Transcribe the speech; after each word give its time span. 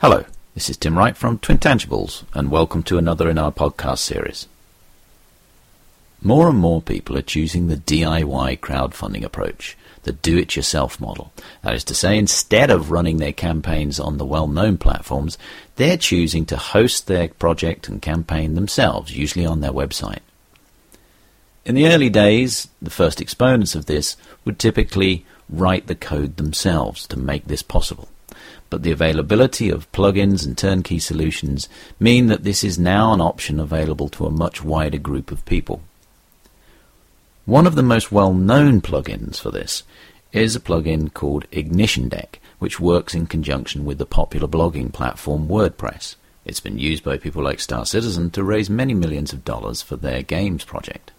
Hello, 0.00 0.26
this 0.52 0.68
is 0.68 0.76
Tim 0.76 0.98
Wright 0.98 1.16
from 1.16 1.38
Twin 1.38 1.56
Tangibles, 1.56 2.24
and 2.34 2.50
welcome 2.50 2.82
to 2.82 2.98
another 2.98 3.30
in 3.30 3.38
our 3.38 3.50
podcast 3.50 4.00
series. 4.00 4.46
More 6.20 6.50
and 6.50 6.58
more 6.58 6.82
people 6.82 7.16
are 7.16 7.22
choosing 7.22 7.68
the 7.68 7.78
DIY 7.78 8.60
crowdfunding 8.60 9.24
approach, 9.24 9.74
the 10.02 10.12
do 10.12 10.36
it 10.36 10.54
yourself 10.54 11.00
model. 11.00 11.32
That 11.62 11.72
is 11.72 11.82
to 11.84 11.94
say, 11.94 12.18
instead 12.18 12.70
of 12.70 12.90
running 12.90 13.16
their 13.16 13.32
campaigns 13.32 13.98
on 13.98 14.18
the 14.18 14.26
well 14.26 14.46
known 14.48 14.76
platforms, 14.76 15.38
they're 15.76 15.96
choosing 15.96 16.44
to 16.44 16.58
host 16.58 17.06
their 17.06 17.28
project 17.28 17.88
and 17.88 18.02
campaign 18.02 18.54
themselves, 18.54 19.16
usually 19.16 19.46
on 19.46 19.62
their 19.62 19.72
website. 19.72 20.20
In 21.64 21.74
the 21.74 21.86
early 21.86 22.10
days, 22.10 22.68
the 22.82 22.90
first 22.90 23.22
exponents 23.22 23.74
of 23.74 23.86
this 23.86 24.18
would 24.44 24.58
typically 24.58 25.24
write 25.48 25.86
the 25.86 25.94
code 25.94 26.36
themselves 26.36 27.06
to 27.06 27.18
make 27.18 27.46
this 27.46 27.62
possible. 27.62 28.10
But 28.68 28.82
the 28.82 28.90
availability 28.90 29.70
of 29.70 29.90
plugins 29.92 30.44
and 30.44 30.58
turnkey 30.58 30.98
solutions 30.98 31.68
mean 32.00 32.26
that 32.26 32.42
this 32.42 32.64
is 32.64 32.78
now 32.78 33.12
an 33.12 33.20
option 33.20 33.60
available 33.60 34.08
to 34.10 34.26
a 34.26 34.30
much 34.30 34.64
wider 34.64 34.98
group 34.98 35.30
of 35.30 35.44
people. 35.44 35.82
One 37.44 37.66
of 37.66 37.76
the 37.76 37.82
most 37.82 38.10
well-known 38.10 38.80
plugins 38.80 39.38
for 39.38 39.52
this 39.52 39.84
is 40.32 40.56
a 40.56 40.60
plugin 40.60 41.14
called 41.14 41.46
Ignition 41.52 42.08
Deck, 42.08 42.40
which 42.58 42.80
works 42.80 43.14
in 43.14 43.26
conjunction 43.26 43.84
with 43.84 43.98
the 43.98 44.06
popular 44.06 44.48
blogging 44.48 44.92
platform 44.92 45.46
WordPress. 45.46 46.16
It's 46.44 46.60
been 46.60 46.78
used 46.78 47.04
by 47.04 47.18
people 47.18 47.42
like 47.42 47.60
Star 47.60 47.86
Citizen 47.86 48.30
to 48.30 48.42
raise 48.42 48.68
many 48.68 48.94
millions 48.94 49.32
of 49.32 49.44
dollars 49.44 49.82
for 49.82 49.96
their 49.96 50.22
games 50.22 50.64
project. 50.64 51.12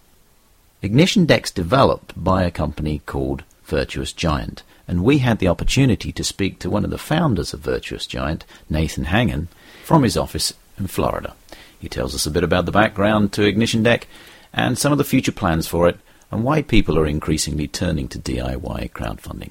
Ignition 0.82 1.26
Deck's 1.26 1.50
developed 1.50 2.12
by 2.22 2.44
a 2.44 2.50
company 2.50 3.00
called 3.06 3.42
Virtuous 3.64 4.12
Giant, 4.12 4.62
and 4.88 5.04
we 5.04 5.18
had 5.18 5.38
the 5.38 5.48
opportunity 5.48 6.10
to 6.10 6.24
speak 6.24 6.58
to 6.58 6.70
one 6.70 6.84
of 6.84 6.90
the 6.90 6.98
founders 6.98 7.52
of 7.52 7.60
Virtuous 7.60 8.06
Giant, 8.06 8.44
Nathan 8.70 9.04
Hangen, 9.04 9.48
from 9.84 10.02
his 10.02 10.16
office 10.16 10.54
in 10.78 10.86
Florida. 10.86 11.34
He 11.78 11.88
tells 11.88 12.14
us 12.14 12.26
a 12.26 12.30
bit 12.30 12.42
about 12.42 12.64
the 12.64 12.72
background 12.72 13.32
to 13.34 13.44
Ignition 13.44 13.82
Deck 13.82 14.08
and 14.52 14.78
some 14.78 14.90
of 14.90 14.98
the 14.98 15.04
future 15.04 15.30
plans 15.30 15.68
for 15.68 15.88
it, 15.88 15.98
and 16.30 16.42
why 16.42 16.62
people 16.62 16.98
are 16.98 17.06
increasingly 17.06 17.68
turning 17.68 18.08
to 18.08 18.18
DIY 18.18 18.90
crowdfunding. 18.92 19.50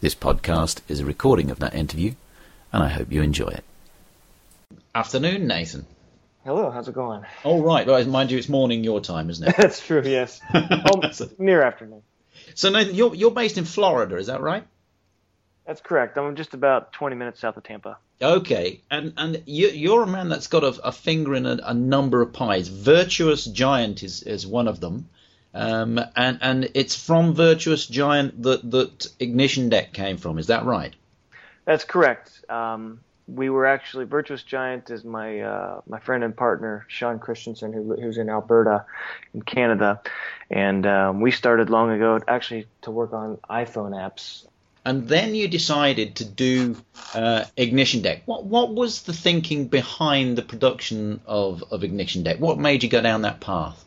This 0.00 0.14
podcast 0.14 0.80
is 0.88 1.00
a 1.00 1.06
recording 1.06 1.50
of 1.50 1.58
that 1.60 1.74
interview, 1.74 2.14
and 2.72 2.82
I 2.82 2.88
hope 2.88 3.10
you 3.10 3.22
enjoy 3.22 3.48
it. 3.48 3.64
Afternoon, 4.94 5.46
Nathan. 5.46 5.86
Hello, 6.44 6.70
how's 6.70 6.86
it 6.86 6.94
going? 6.94 7.24
All 7.42 7.62
right. 7.62 7.86
Well, 7.86 8.04
mind 8.06 8.30
you, 8.30 8.38
it's 8.38 8.48
morning 8.48 8.84
your 8.84 9.00
time, 9.00 9.30
isn't 9.30 9.48
it? 9.48 9.56
That's 9.58 9.84
true. 9.84 10.02
Yes. 10.04 10.40
oh, 10.54 11.00
near 11.38 11.62
afternoon. 11.62 12.02
So, 12.54 12.70
Nathan, 12.70 12.94
you're 12.94 13.14
you're 13.14 13.30
based 13.30 13.58
in 13.58 13.64
Florida, 13.64 14.16
is 14.16 14.26
that 14.26 14.40
right? 14.40 14.64
That's 15.66 15.80
correct. 15.80 16.16
I'm 16.16 16.36
just 16.36 16.54
about 16.54 16.92
20 16.92 17.16
minutes 17.16 17.40
south 17.40 17.56
of 17.56 17.64
Tampa. 17.64 17.98
Okay, 18.22 18.80
and 18.90 19.12
and 19.16 19.42
you, 19.46 19.68
you're 19.68 20.02
a 20.02 20.06
man 20.06 20.28
that's 20.28 20.46
got 20.46 20.64
a, 20.64 20.68
a 20.84 20.92
finger 20.92 21.34
in 21.34 21.44
a, 21.44 21.58
a, 21.62 21.74
number 21.74 22.22
of 22.22 22.32
pies. 22.32 22.68
Virtuous 22.68 23.44
Giant 23.44 24.02
is, 24.02 24.22
is 24.22 24.46
one 24.46 24.68
of 24.68 24.80
them, 24.80 25.08
um, 25.52 26.00
and 26.14 26.38
and 26.40 26.70
it's 26.74 26.94
from 26.94 27.34
Virtuous 27.34 27.86
Giant 27.86 28.42
that 28.44 28.70
that 28.70 29.08
Ignition 29.20 29.68
Deck 29.68 29.92
came 29.92 30.16
from. 30.16 30.38
Is 30.38 30.46
that 30.46 30.64
right? 30.64 30.94
That's 31.66 31.84
correct. 31.84 32.44
Um, 32.48 33.00
we 33.28 33.50
were 33.50 33.66
actually 33.66 34.04
Virtuous 34.04 34.42
Giant 34.42 34.90
is 34.90 35.04
my 35.04 35.40
uh, 35.40 35.80
my 35.88 35.98
friend 35.98 36.22
and 36.22 36.36
partner 36.36 36.84
Sean 36.88 37.18
Christensen, 37.18 37.72
who, 37.72 37.96
who's 38.00 38.18
in 38.18 38.28
Alberta, 38.28 38.84
in 39.34 39.42
Canada, 39.42 40.00
and 40.50 40.86
um, 40.86 41.20
we 41.20 41.30
started 41.30 41.68
long 41.70 41.90
ago 41.90 42.20
actually 42.28 42.66
to 42.82 42.90
work 42.90 43.12
on 43.12 43.38
iPhone 43.50 43.92
apps. 43.92 44.46
And 44.84 45.08
then 45.08 45.34
you 45.34 45.48
decided 45.48 46.14
to 46.16 46.24
do 46.24 46.76
uh, 47.12 47.44
Ignition 47.56 48.02
Deck. 48.02 48.22
What 48.26 48.44
what 48.44 48.72
was 48.72 49.02
the 49.02 49.12
thinking 49.12 49.66
behind 49.66 50.38
the 50.38 50.42
production 50.42 51.20
of, 51.26 51.64
of 51.72 51.82
Ignition 51.82 52.22
Deck? 52.22 52.38
What 52.38 52.58
made 52.58 52.84
you 52.84 52.88
go 52.88 53.00
down 53.00 53.22
that 53.22 53.40
path? 53.40 53.84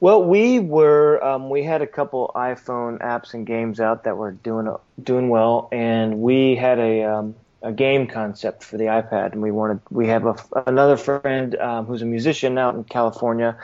Well, 0.00 0.24
we 0.24 0.58
were 0.58 1.22
um, 1.22 1.50
we 1.50 1.62
had 1.62 1.82
a 1.82 1.86
couple 1.86 2.32
iPhone 2.34 2.98
apps 2.98 3.34
and 3.34 3.46
games 3.46 3.78
out 3.78 4.04
that 4.04 4.16
were 4.16 4.32
doing 4.32 4.74
doing 5.00 5.28
well, 5.28 5.68
and 5.70 6.20
we 6.20 6.56
had 6.56 6.80
a 6.80 7.04
um, 7.04 7.34
a 7.62 7.72
game 7.72 8.06
concept 8.06 8.64
for 8.64 8.76
the 8.78 8.84
iPad, 8.84 9.32
and 9.32 9.42
we 9.42 9.50
wanted 9.50 9.80
we 9.90 10.08
have 10.08 10.26
a, 10.26 10.36
another 10.66 10.96
friend 10.96 11.56
um, 11.56 11.86
who's 11.86 12.02
a 12.02 12.06
musician 12.06 12.56
out 12.58 12.74
in 12.74 12.84
California, 12.84 13.56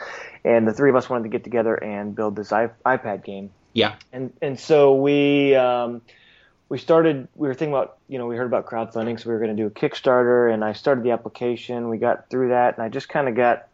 and 0.43 0.67
the 0.67 0.73
three 0.73 0.89
of 0.89 0.95
us 0.95 1.09
wanted 1.09 1.23
to 1.23 1.29
get 1.29 1.43
together 1.43 1.75
and 1.75 2.15
build 2.15 2.35
this 2.35 2.49
iPad 2.49 3.23
game. 3.23 3.49
Yeah. 3.73 3.95
And 4.11 4.33
and 4.41 4.59
so 4.59 4.95
we 4.95 5.55
um, 5.55 6.01
we 6.69 6.77
started. 6.77 7.27
We 7.35 7.47
were 7.47 7.53
thinking 7.53 7.73
about 7.73 7.97
you 8.07 8.17
know 8.17 8.27
we 8.27 8.35
heard 8.35 8.47
about 8.47 8.65
crowdfunding, 8.65 9.19
so 9.19 9.29
we 9.29 9.33
were 9.33 9.39
going 9.39 9.55
to 9.55 9.61
do 9.61 9.67
a 9.67 9.71
Kickstarter, 9.71 10.53
and 10.53 10.63
I 10.63 10.73
started 10.73 11.03
the 11.03 11.11
application. 11.11 11.89
We 11.89 11.97
got 11.97 12.29
through 12.29 12.49
that, 12.49 12.77
and 12.77 12.83
I 12.83 12.89
just 12.89 13.09
kind 13.09 13.27
of 13.27 13.35
got 13.35 13.67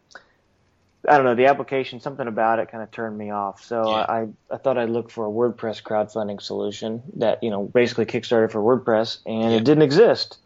I 1.08 1.16
don't 1.16 1.24
know, 1.24 1.34
the 1.34 1.46
application, 1.46 2.00
something 2.00 2.26
about 2.26 2.58
it 2.58 2.70
kind 2.70 2.82
of 2.82 2.90
turned 2.90 3.16
me 3.16 3.30
off. 3.30 3.62
So 3.62 3.90
yeah. 3.90 4.06
I, 4.08 4.28
I 4.50 4.56
thought 4.56 4.78
I'd 4.78 4.90
look 4.90 5.10
for 5.10 5.26
a 5.26 5.30
WordPress 5.30 5.82
crowdfunding 5.82 6.40
solution 6.40 7.02
that, 7.16 7.42
you 7.42 7.50
know, 7.50 7.64
basically 7.64 8.06
Kickstarter 8.06 8.50
for 8.50 8.60
WordPress, 8.60 9.18
and 9.26 9.52
yeah. 9.52 9.58
it 9.58 9.64
didn't 9.64 9.82
exist. 9.82 10.38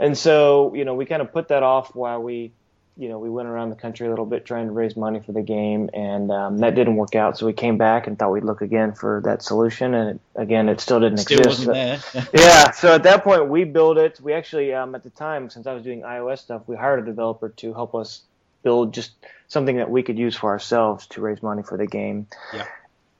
And 0.00 0.18
so, 0.18 0.74
you 0.74 0.84
know, 0.84 0.94
we 0.94 1.06
kind 1.06 1.22
of 1.22 1.32
put 1.32 1.48
that 1.48 1.62
off 1.62 1.94
while 1.94 2.20
we, 2.20 2.52
you 2.96 3.08
know, 3.08 3.18
we 3.18 3.30
went 3.30 3.48
around 3.48 3.70
the 3.70 3.76
country 3.76 4.06
a 4.06 4.10
little 4.10 4.26
bit 4.26 4.44
trying 4.44 4.66
to 4.66 4.72
raise 4.72 4.96
money 4.96 5.20
for 5.24 5.32
the 5.32 5.42
game, 5.42 5.88
and 5.94 6.30
um, 6.32 6.58
that 6.58 6.74
didn't 6.74 6.96
work 6.96 7.14
out. 7.14 7.38
So 7.38 7.46
we 7.46 7.52
came 7.52 7.78
back 7.78 8.06
and 8.06 8.18
thought 8.18 8.32
we'd 8.32 8.44
look 8.44 8.60
again 8.60 8.92
for 8.92 9.22
that 9.24 9.42
solution, 9.42 9.94
and 9.94 10.10
it, 10.10 10.20
again, 10.34 10.68
it 10.68 10.80
still 10.80 11.00
didn't 11.00 11.18
still 11.18 11.38
exist. 11.38 11.66
There. 11.66 12.00
yeah. 12.34 12.72
So 12.72 12.94
at 12.94 13.04
that 13.04 13.22
point, 13.22 13.48
we 13.48 13.64
built 13.64 13.96
it. 13.96 14.20
We 14.20 14.32
actually, 14.32 14.74
um, 14.74 14.94
at 14.94 15.04
the 15.04 15.10
time, 15.10 15.48
since 15.48 15.66
I 15.66 15.72
was 15.72 15.84
doing 15.84 16.02
iOS 16.02 16.40
stuff, 16.40 16.62
we 16.66 16.76
hired 16.76 16.98
a 16.98 17.04
developer 17.04 17.48
to 17.48 17.72
help 17.72 17.94
us 17.94 18.22
build 18.62 18.94
just 18.94 19.12
something 19.48 19.76
that 19.76 19.90
we 19.90 20.02
could 20.02 20.18
use 20.18 20.36
for 20.36 20.50
ourselves 20.50 21.06
to 21.08 21.20
raise 21.20 21.42
money 21.42 21.62
for 21.62 21.76
the 21.76 21.86
game. 21.86 22.26
Yeah. 22.54 22.66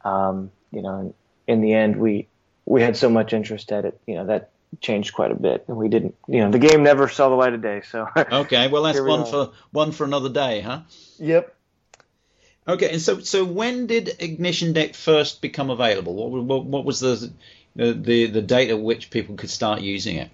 Um, 0.05 0.51
you 0.71 0.83
know, 0.83 1.15
in 1.47 1.61
the 1.61 1.75
end, 1.75 1.97
we 1.97 2.29
we 2.65 2.83
had 2.83 2.97
so 2.97 3.11
much 3.11 3.33
interest 3.33 3.73
at 3.73 3.85
it, 3.85 4.01
you 4.07 4.15
know, 4.15 4.27
that 4.27 4.51
changed 4.81 5.15
quite 5.15 5.31
a 5.31 5.35
bit, 5.35 5.65
and 5.69 5.77
we 5.77 5.89
didn't, 5.89 6.15
you 6.27 6.41
know, 6.41 6.51
the 6.51 6.59
game 6.59 6.83
never 6.83 7.09
saw 7.09 7.29
the 7.29 7.35
light 7.35 7.53
of 7.53 7.63
day. 7.63 7.83
So 7.91 8.09
okay, 8.17 8.69
well 8.69 8.83
that's 8.83 9.01
one 9.01 9.27
for 9.27 9.53
one 9.71 9.93
for 9.93 10.05
another 10.05 10.29
day, 10.29 10.61
huh? 10.61 10.81
Yep. 11.19 11.55
Okay, 12.67 12.91
and 12.93 13.03
so 13.03 13.21
so 13.21 13.45
when 13.45 13.87
did 13.87 14.17
Ignition 14.21 14.73
Deck 14.73 14.95
first 14.95 15.43
become 15.43 15.71
available? 15.71 16.15
What 16.15 16.45
what, 16.45 16.65
what 16.65 16.85
was 16.85 17.01
the, 17.01 17.33
the 17.75 17.93
the 17.93 18.27
the 18.27 18.43
date 18.43 18.71
at 18.71 18.81
which 18.81 19.11
people 19.11 19.35
could 19.35 19.51
start 19.51 19.81
using 19.81 20.17
it? 20.17 20.31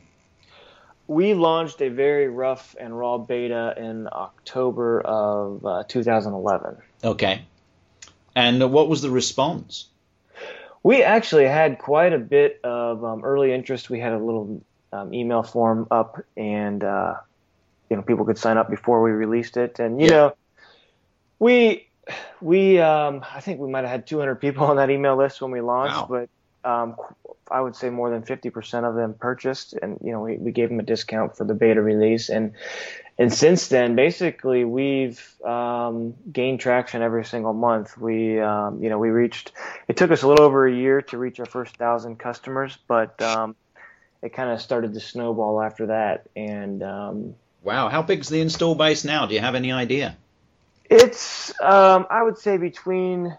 We 1.08 1.32
launched 1.32 1.80
a 1.80 1.88
very 1.88 2.28
rough 2.28 2.76
and 2.78 2.96
raw 2.96 3.16
beta 3.16 3.74
in 3.76 4.06
October 4.12 5.00
of 5.00 5.64
uh, 5.64 5.82
2011. 5.88 6.76
Okay. 7.02 7.42
And 8.36 8.70
what 8.70 8.88
was 8.88 9.00
the 9.00 9.10
response? 9.10 9.88
We 10.82 11.02
actually 11.02 11.46
had 11.46 11.78
quite 11.78 12.12
a 12.12 12.18
bit 12.18 12.60
of 12.62 13.02
um, 13.04 13.24
early 13.24 13.52
interest. 13.52 13.90
We 13.90 13.98
had 13.98 14.12
a 14.12 14.18
little 14.18 14.62
um, 14.92 15.12
email 15.12 15.42
form 15.42 15.88
up, 15.90 16.22
and 16.36 16.84
uh, 16.84 17.14
you 17.90 17.96
know 17.96 18.02
people 18.02 18.24
could 18.24 18.38
sign 18.38 18.58
up 18.58 18.70
before 18.70 19.02
we 19.02 19.10
released 19.10 19.56
it. 19.56 19.80
And 19.80 20.00
you 20.00 20.06
yeah. 20.06 20.12
know, 20.12 20.36
we 21.40 21.88
we 22.40 22.78
um, 22.78 23.24
I 23.34 23.40
think 23.40 23.60
we 23.60 23.68
might 23.68 23.80
have 23.80 23.90
had 23.90 24.06
200 24.06 24.36
people 24.36 24.66
on 24.66 24.76
that 24.76 24.88
email 24.90 25.16
list 25.16 25.42
when 25.42 25.50
we 25.50 25.60
launched, 25.60 26.08
wow. 26.08 26.28
but 26.62 26.70
um, 26.70 26.96
I 27.50 27.60
would 27.60 27.76
say 27.76 27.90
more 27.90 28.10
than 28.10 28.22
50% 28.22 28.88
of 28.88 28.94
them 28.94 29.14
purchased, 29.14 29.74
and 29.74 29.98
you 30.02 30.12
know 30.12 30.20
we, 30.20 30.36
we 30.36 30.52
gave 30.52 30.68
them 30.68 30.80
a 30.80 30.82
discount 30.82 31.36
for 31.36 31.44
the 31.44 31.54
beta 31.54 31.82
release, 31.82 32.28
and 32.28 32.52
and 33.18 33.32
since 33.32 33.68
then, 33.68 33.96
basically 33.96 34.64
we've 34.64 35.20
um, 35.44 36.14
gained 36.32 36.60
traction 36.60 37.02
every 37.02 37.24
single 37.24 37.52
month. 37.52 37.98
We 37.98 38.40
um, 38.40 38.82
you 38.82 38.90
know 38.90 38.98
we 38.98 39.10
reached. 39.10 39.52
It 39.88 39.96
took 39.96 40.10
us 40.10 40.22
a 40.22 40.28
little 40.28 40.44
over 40.44 40.66
a 40.66 40.72
year 40.72 41.02
to 41.02 41.18
reach 41.18 41.40
our 41.40 41.46
first 41.46 41.76
thousand 41.76 42.18
customers, 42.18 42.78
but 42.86 43.20
um, 43.20 43.56
it 44.22 44.32
kind 44.32 44.50
of 44.50 44.60
started 44.60 44.94
to 44.94 45.00
snowball 45.00 45.60
after 45.60 45.86
that. 45.86 46.28
And 46.36 46.82
um, 46.82 47.34
wow, 47.62 47.88
how 47.88 48.02
big's 48.02 48.28
the 48.28 48.40
install 48.40 48.74
base 48.74 49.04
now? 49.04 49.26
Do 49.26 49.34
you 49.34 49.40
have 49.40 49.54
any 49.54 49.72
idea? 49.72 50.16
It's 50.84 51.50
um, 51.60 52.06
I 52.10 52.22
would 52.22 52.38
say 52.38 52.56
between 52.56 53.36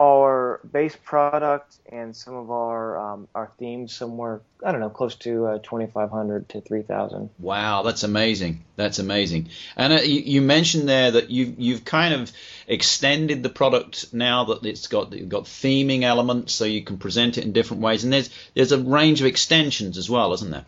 our 0.00 0.60
base 0.72 0.96
product 0.96 1.76
and 1.92 2.16
some 2.16 2.34
of 2.34 2.50
our 2.50 2.98
um, 2.98 3.28
our 3.34 3.50
themes 3.58 3.92
somewhere 3.92 4.40
I 4.64 4.72
don't 4.72 4.80
know 4.80 4.88
close 4.88 5.14
to 5.16 5.46
uh, 5.46 5.58
2,500 5.58 6.48
to 6.50 6.60
3,000. 6.60 7.30
Wow, 7.38 7.82
that's 7.82 8.02
amazing. 8.02 8.64
That's 8.76 8.98
amazing. 8.98 9.50
And 9.76 9.92
uh, 9.92 9.96
you, 9.96 10.20
you, 10.20 10.42
mentioned 10.42 10.88
there 10.88 11.10
that 11.12 11.30
you've 11.30 11.58
you've 11.58 11.84
kind 11.84 12.14
of 12.14 12.32
extended 12.66 13.42
the 13.42 13.50
product 13.50 14.12
now 14.14 14.44
that 14.44 14.64
it's 14.64 14.86
got 14.86 15.12
you've 15.12 15.28
got 15.28 15.44
theming 15.44 16.02
elements, 16.02 16.54
so 16.54 16.64
you 16.64 16.82
can 16.82 16.96
present 16.96 17.36
it 17.36 17.44
in 17.44 17.52
different 17.52 17.82
ways. 17.82 18.02
And 18.02 18.12
there's 18.12 18.30
there's 18.54 18.72
a 18.72 18.78
range 18.78 19.20
of 19.20 19.26
extensions 19.26 19.98
as 19.98 20.08
well, 20.08 20.32
isn't 20.32 20.50
there? 20.50 20.64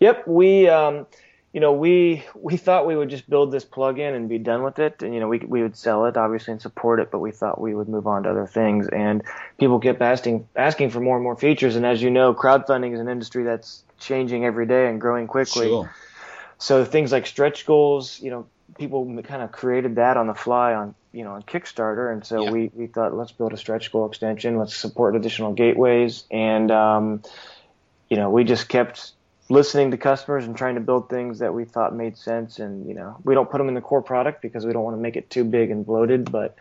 Yep, 0.00 0.28
we. 0.28 0.68
Um, 0.68 1.06
you 1.52 1.60
know, 1.60 1.72
we 1.72 2.24
we 2.34 2.56
thought 2.56 2.86
we 2.86 2.96
would 2.96 3.10
just 3.10 3.28
build 3.28 3.52
this 3.52 3.64
plugin 3.64 4.16
and 4.16 4.28
be 4.28 4.38
done 4.38 4.62
with 4.62 4.78
it, 4.78 5.02
and 5.02 5.12
you 5.12 5.20
know, 5.20 5.28
we 5.28 5.38
we 5.40 5.62
would 5.62 5.76
sell 5.76 6.06
it 6.06 6.16
obviously 6.16 6.52
and 6.52 6.62
support 6.62 6.98
it, 7.00 7.10
but 7.10 7.18
we 7.18 7.30
thought 7.30 7.60
we 7.60 7.74
would 7.74 7.88
move 7.88 8.06
on 8.06 8.22
to 8.22 8.30
other 8.30 8.46
things. 8.46 8.88
And 8.88 9.22
people 9.58 9.78
kept 9.78 10.00
asking 10.00 10.48
asking 10.56 10.90
for 10.90 11.00
more 11.00 11.16
and 11.16 11.22
more 11.22 11.36
features. 11.36 11.76
And 11.76 11.84
as 11.84 12.02
you 12.02 12.10
know, 12.10 12.32
crowdfunding 12.32 12.94
is 12.94 13.00
an 13.00 13.08
industry 13.08 13.44
that's 13.44 13.84
changing 13.98 14.44
every 14.44 14.66
day 14.66 14.88
and 14.88 15.00
growing 15.00 15.26
quickly. 15.26 15.68
Sure. 15.68 15.94
So 16.58 16.84
things 16.84 17.12
like 17.12 17.26
stretch 17.26 17.66
goals, 17.66 18.20
you 18.20 18.30
know, 18.30 18.46
people 18.78 19.04
kind 19.22 19.42
of 19.42 19.52
created 19.52 19.96
that 19.96 20.16
on 20.16 20.26
the 20.26 20.34
fly 20.34 20.74
on 20.74 20.94
you 21.12 21.24
know 21.24 21.32
on 21.32 21.42
Kickstarter, 21.42 22.10
and 22.10 22.24
so 22.24 22.44
Yeah. 22.44 22.50
we 22.50 22.70
we 22.72 22.86
thought 22.86 23.14
let's 23.14 23.32
build 23.32 23.52
a 23.52 23.58
stretch 23.58 23.92
goal 23.92 24.06
extension, 24.08 24.56
let's 24.58 24.74
support 24.74 25.16
additional 25.16 25.52
gateways, 25.52 26.24
and 26.30 26.70
um, 26.70 27.22
you 28.08 28.16
know 28.16 28.30
we 28.30 28.44
just 28.44 28.68
kept 28.68 29.12
listening 29.52 29.90
to 29.90 29.96
customers 29.98 30.46
and 30.46 30.56
trying 30.56 30.74
to 30.76 30.80
build 30.80 31.08
things 31.08 31.40
that 31.40 31.52
we 31.52 31.64
thought 31.64 31.94
made 31.94 32.16
sense, 32.16 32.58
and 32.58 32.88
you 32.88 32.94
know 32.94 33.16
we 33.24 33.34
don't 33.34 33.50
put 33.50 33.58
them 33.58 33.68
in 33.68 33.74
the 33.74 33.80
core 33.80 34.02
product 34.02 34.42
because 34.42 34.64
we 34.66 34.72
don't 34.72 34.82
want 34.82 34.96
to 34.96 35.00
make 35.00 35.16
it 35.16 35.28
too 35.30 35.44
big 35.44 35.70
and 35.70 35.84
bloated, 35.84 36.30
but 36.32 36.56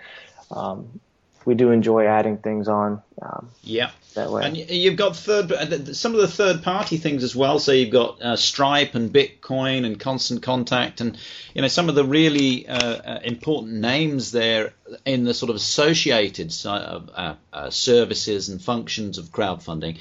um, 0.52 1.00
we 1.46 1.56
do 1.56 1.72
enjoy 1.72 2.06
adding 2.06 2.38
things 2.38 2.68
on 2.68 3.02
um, 3.22 3.50
Yeah. 3.64 3.90
that 4.14 4.30
way. 4.30 4.44
And 4.46 4.58
you've 4.58 4.98
got 4.98 5.16
third 5.16 5.52
uh, 5.52 5.94
some 5.94 6.14
of 6.14 6.22
the 6.22 6.28
third 6.28 6.62
party 6.64 6.98
things 6.98 7.24
as 7.24 7.36
well. 7.36 7.60
So 7.60 7.72
you've 7.72 7.92
got 7.92 8.22
uh, 8.22 8.36
Stripe 8.36 8.94
and 8.94 9.12
Bitcoin 9.12 9.86
and 9.86 10.00
Constant 10.00 10.44
Contact, 10.44 11.02
and 11.02 11.18
you 11.56 11.62
know 11.62 11.68
some 11.70 11.90
of 11.90 11.96
the 11.96 12.04
really 12.04 12.68
uh, 12.68 12.78
uh, 12.78 13.20
important 13.24 13.74
names 13.74 14.32
there 14.32 14.74
in 15.06 15.24
the 15.24 15.34
sort 15.34 15.50
of 15.50 15.56
associated 15.56 16.54
uh, 16.66 17.36
uh, 17.54 17.70
services 17.70 18.50
and 18.50 18.62
functions 18.62 19.18
of 19.18 19.26
crowdfunding. 19.32 19.98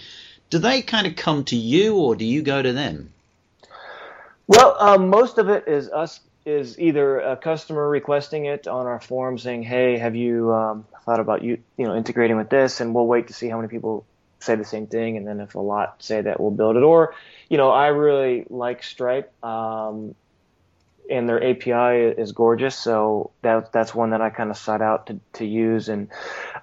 Do 0.51 0.59
they 0.59 0.83
kind 0.83 1.07
of 1.07 1.17
come 1.17 1.45
to 1.45 1.57
you, 1.57 1.97
or 1.97 2.17
do 2.17 2.25
you 2.25 2.43
go 2.43 2.61
to 2.61 2.73
them? 2.73 3.13
Well, 4.47 4.77
um, 4.81 5.09
most 5.09 5.39
of 5.39 5.49
it 5.49 5.69
is 5.69 5.89
us 5.89 6.21
is 6.45 6.79
either 6.81 7.21
a 7.21 7.37
customer 7.37 7.89
requesting 7.89 8.47
it 8.47 8.67
on 8.67 8.87
our 8.87 9.01
forum 9.01 9.39
saying, 9.39 9.63
"Hey, 9.63 9.99
have 9.99 10.17
you 10.17 10.53
um, 10.53 10.87
thought 11.05 11.21
about 11.21 11.43
you 11.43 11.59
you 11.77 11.87
know 11.87 11.95
integrating 11.95 12.37
with 12.37 12.51
this?" 12.51 12.81
And 12.81 12.95
we'll 12.95 13.07
wait 13.07 13.29
to 13.29 13.33
see 13.33 13.49
how 13.49 13.57
many 13.57 13.69
people 13.69 14.05
say 14.41 14.57
the 14.57 14.65
same 14.65 14.87
thing, 14.87 15.17
and 15.17 15.27
then 15.27 15.41
if 15.41 15.55
a 15.55 15.61
lot 15.61 16.03
say 16.03 16.21
that, 16.23 16.41
we'll 16.41 16.51
build 16.51 16.77
it. 16.77 16.83
Or, 16.83 17.15
you 17.49 17.57
know, 17.57 17.71
I 17.71 17.89
really 17.89 18.47
like 18.49 18.83
Stripe, 18.83 19.33
um, 19.45 20.15
and 21.11 21.29
their 21.29 21.43
API 21.43 22.21
is 22.21 22.33
gorgeous, 22.33 22.77
so 22.77 23.31
that 23.43 23.73
that's 23.73 23.95
one 23.95 24.11
that 24.11 24.21
I 24.21 24.31
kind 24.31 24.51
of 24.51 24.57
sought 24.57 24.81
out 24.81 25.09
to 25.09 25.21
to 25.35 25.45
use. 25.45 25.89
And 25.89 26.09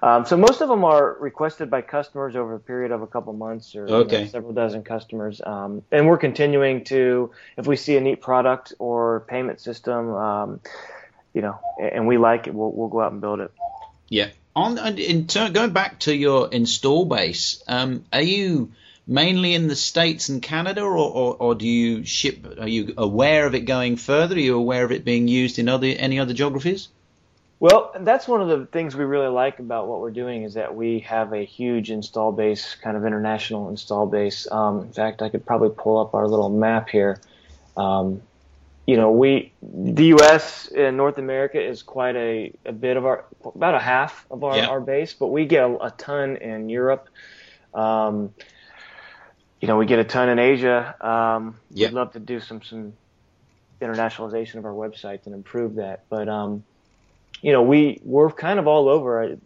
um, 0.02 0.24
so 0.24 0.36
most 0.36 0.60
of 0.60 0.68
them 0.68 0.84
are 0.84 1.16
requested 1.20 1.70
by 1.70 1.82
customers 1.82 2.34
over 2.36 2.54
a 2.54 2.60
period 2.60 2.92
of 2.92 3.02
a 3.02 3.06
couple 3.06 3.32
months 3.32 3.74
or 3.76 3.86
you 3.86 4.04
know, 4.04 4.26
several 4.26 4.52
dozen 4.52 4.82
customers. 4.82 5.40
Um, 5.44 5.82
and 5.92 6.06
we're 6.06 6.18
continuing 6.18 6.84
to, 6.84 7.30
if 7.56 7.66
we 7.66 7.76
see 7.76 7.96
a 7.96 8.00
neat 8.00 8.20
product 8.20 8.72
or 8.78 9.20
payment 9.28 9.60
system, 9.60 10.14
um, 10.14 10.60
you 11.34 11.42
know, 11.42 11.58
and 11.80 12.06
we 12.06 12.18
like 12.18 12.46
it, 12.46 12.54
we'll, 12.54 12.72
we'll 12.72 12.88
go 12.88 13.00
out 13.00 13.12
and 13.12 13.20
build 13.20 13.40
it. 13.40 13.52
Yeah. 14.08 14.30
On 14.56 14.78
and 14.78 14.98
in 14.98 15.26
turn, 15.26 15.52
going 15.52 15.70
back 15.70 16.00
to 16.00 16.14
your 16.14 16.48
install 16.50 17.04
base, 17.04 17.62
um, 17.68 18.04
are 18.12 18.22
you 18.22 18.72
mainly 19.08 19.54
in 19.54 19.66
the 19.66 19.74
states 19.74 20.28
and 20.28 20.42
Canada, 20.42 20.82
or, 20.82 20.96
or, 20.96 21.36
or 21.40 21.54
do 21.54 21.66
you 21.66 22.04
ship? 22.04 22.58
Are 22.60 22.68
you 22.68 22.94
aware 22.96 23.46
of 23.46 23.54
it 23.54 23.62
going 23.62 23.96
further? 23.96 24.36
Are 24.36 24.38
you 24.38 24.56
aware 24.56 24.84
of 24.84 24.92
it 24.92 25.04
being 25.04 25.26
used 25.26 25.58
in 25.58 25.68
other 25.68 25.86
any 25.86 26.20
other 26.20 26.34
geographies? 26.34 26.88
Well, 27.60 27.92
that's 27.98 28.28
one 28.28 28.40
of 28.40 28.48
the 28.48 28.66
things 28.66 28.94
we 28.94 29.04
really 29.04 29.26
like 29.26 29.58
about 29.58 29.88
what 29.88 30.00
we're 30.00 30.12
doing 30.12 30.44
is 30.44 30.54
that 30.54 30.76
we 30.76 31.00
have 31.00 31.32
a 31.32 31.44
huge 31.44 31.90
install 31.90 32.30
base, 32.30 32.76
kind 32.76 32.96
of 32.96 33.04
international 33.04 33.68
install 33.68 34.06
base. 34.06 34.46
Um, 34.48 34.82
in 34.82 34.92
fact, 34.92 35.22
I 35.22 35.28
could 35.28 35.44
probably 35.44 35.70
pull 35.70 35.98
up 35.98 36.14
our 36.14 36.28
little 36.28 36.50
map 36.50 36.88
here. 36.88 37.20
Um, 37.76 38.22
you 38.86 38.96
know, 38.96 39.10
we 39.10 39.52
the 39.60 40.06
U.S. 40.06 40.68
and 40.68 40.96
North 40.96 41.18
America 41.18 41.60
is 41.60 41.82
quite 41.82 42.14
a, 42.14 42.52
a 42.64 42.72
bit 42.72 42.96
of 42.96 43.04
our 43.04 43.24
about 43.44 43.74
a 43.74 43.80
half 43.80 44.24
of 44.30 44.44
our, 44.44 44.56
Yeah. 44.56 44.68
our 44.68 44.80
base, 44.80 45.12
but 45.14 45.26
we 45.26 45.44
get 45.46 45.64
a, 45.64 45.86
a 45.86 45.90
ton 45.90 46.36
in 46.36 46.68
Europe. 46.68 47.08
Um, 47.74 48.32
you 49.60 49.68
know, 49.68 49.76
we 49.76 49.86
get 49.86 49.98
a 49.98 50.04
ton 50.04 50.28
in 50.28 50.38
Asia. 50.38 50.94
Um, 51.00 51.56
Yeah. 51.70 51.88
We'd 51.88 51.94
love 51.94 52.12
to 52.12 52.20
do 52.20 52.40
some 52.40 52.62
some 52.62 52.92
internationalization 53.80 54.56
of 54.56 54.64
our 54.64 54.72
websites 54.72 55.26
and 55.26 55.34
improve 55.34 55.76
that, 55.76 56.04
but 56.08 56.28
um, 56.28 56.64
you 57.42 57.52
know, 57.52 57.62
we 57.62 58.00
we're 58.04 58.30
kind 58.30 58.58
of 58.58 58.66
all 58.66 58.88
over. 58.88 59.22
I- 59.22 59.36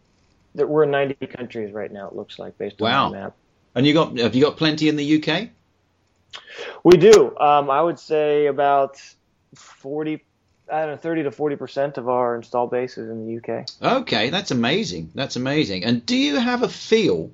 that 0.54 0.68
We're 0.68 0.82
in 0.84 0.90
90 0.90 1.14
countries 1.28 1.72
right 1.72 1.90
now. 1.90 2.08
It 2.08 2.14
looks 2.14 2.38
like 2.38 2.58
based 2.58 2.82
on 2.82 2.90
Wow. 2.90 3.08
the 3.08 3.16
map. 3.16 3.34
And 3.74 3.86
you 3.86 3.94
got 3.94 4.18
have 4.18 4.34
you 4.34 4.42
got 4.44 4.58
plenty 4.58 4.90
in 4.90 4.96
the 4.96 5.16
UK? 5.16 5.48
We 6.84 6.98
do. 6.98 7.34
Um, 7.38 7.70
I 7.70 7.80
would 7.80 7.98
say 7.98 8.46
about 8.46 9.00
40, 9.54 10.22
I 10.70 10.80
don't 10.82 10.90
know, 10.90 10.96
30 10.98 11.22
to 11.22 11.30
40 11.30 11.56
percent 11.56 11.96
of 11.96 12.08
our 12.10 12.36
install 12.36 12.66
base 12.66 12.98
is 12.98 13.08
in 13.08 13.26
the 13.26 13.36
UK. 13.38 13.66
Okay, 13.82 14.28
that's 14.28 14.50
amazing. 14.50 15.10
That's 15.14 15.36
amazing. 15.36 15.84
And 15.84 16.04
do 16.04 16.16
you 16.16 16.36
have 16.36 16.62
a 16.62 16.68
feel 16.68 17.30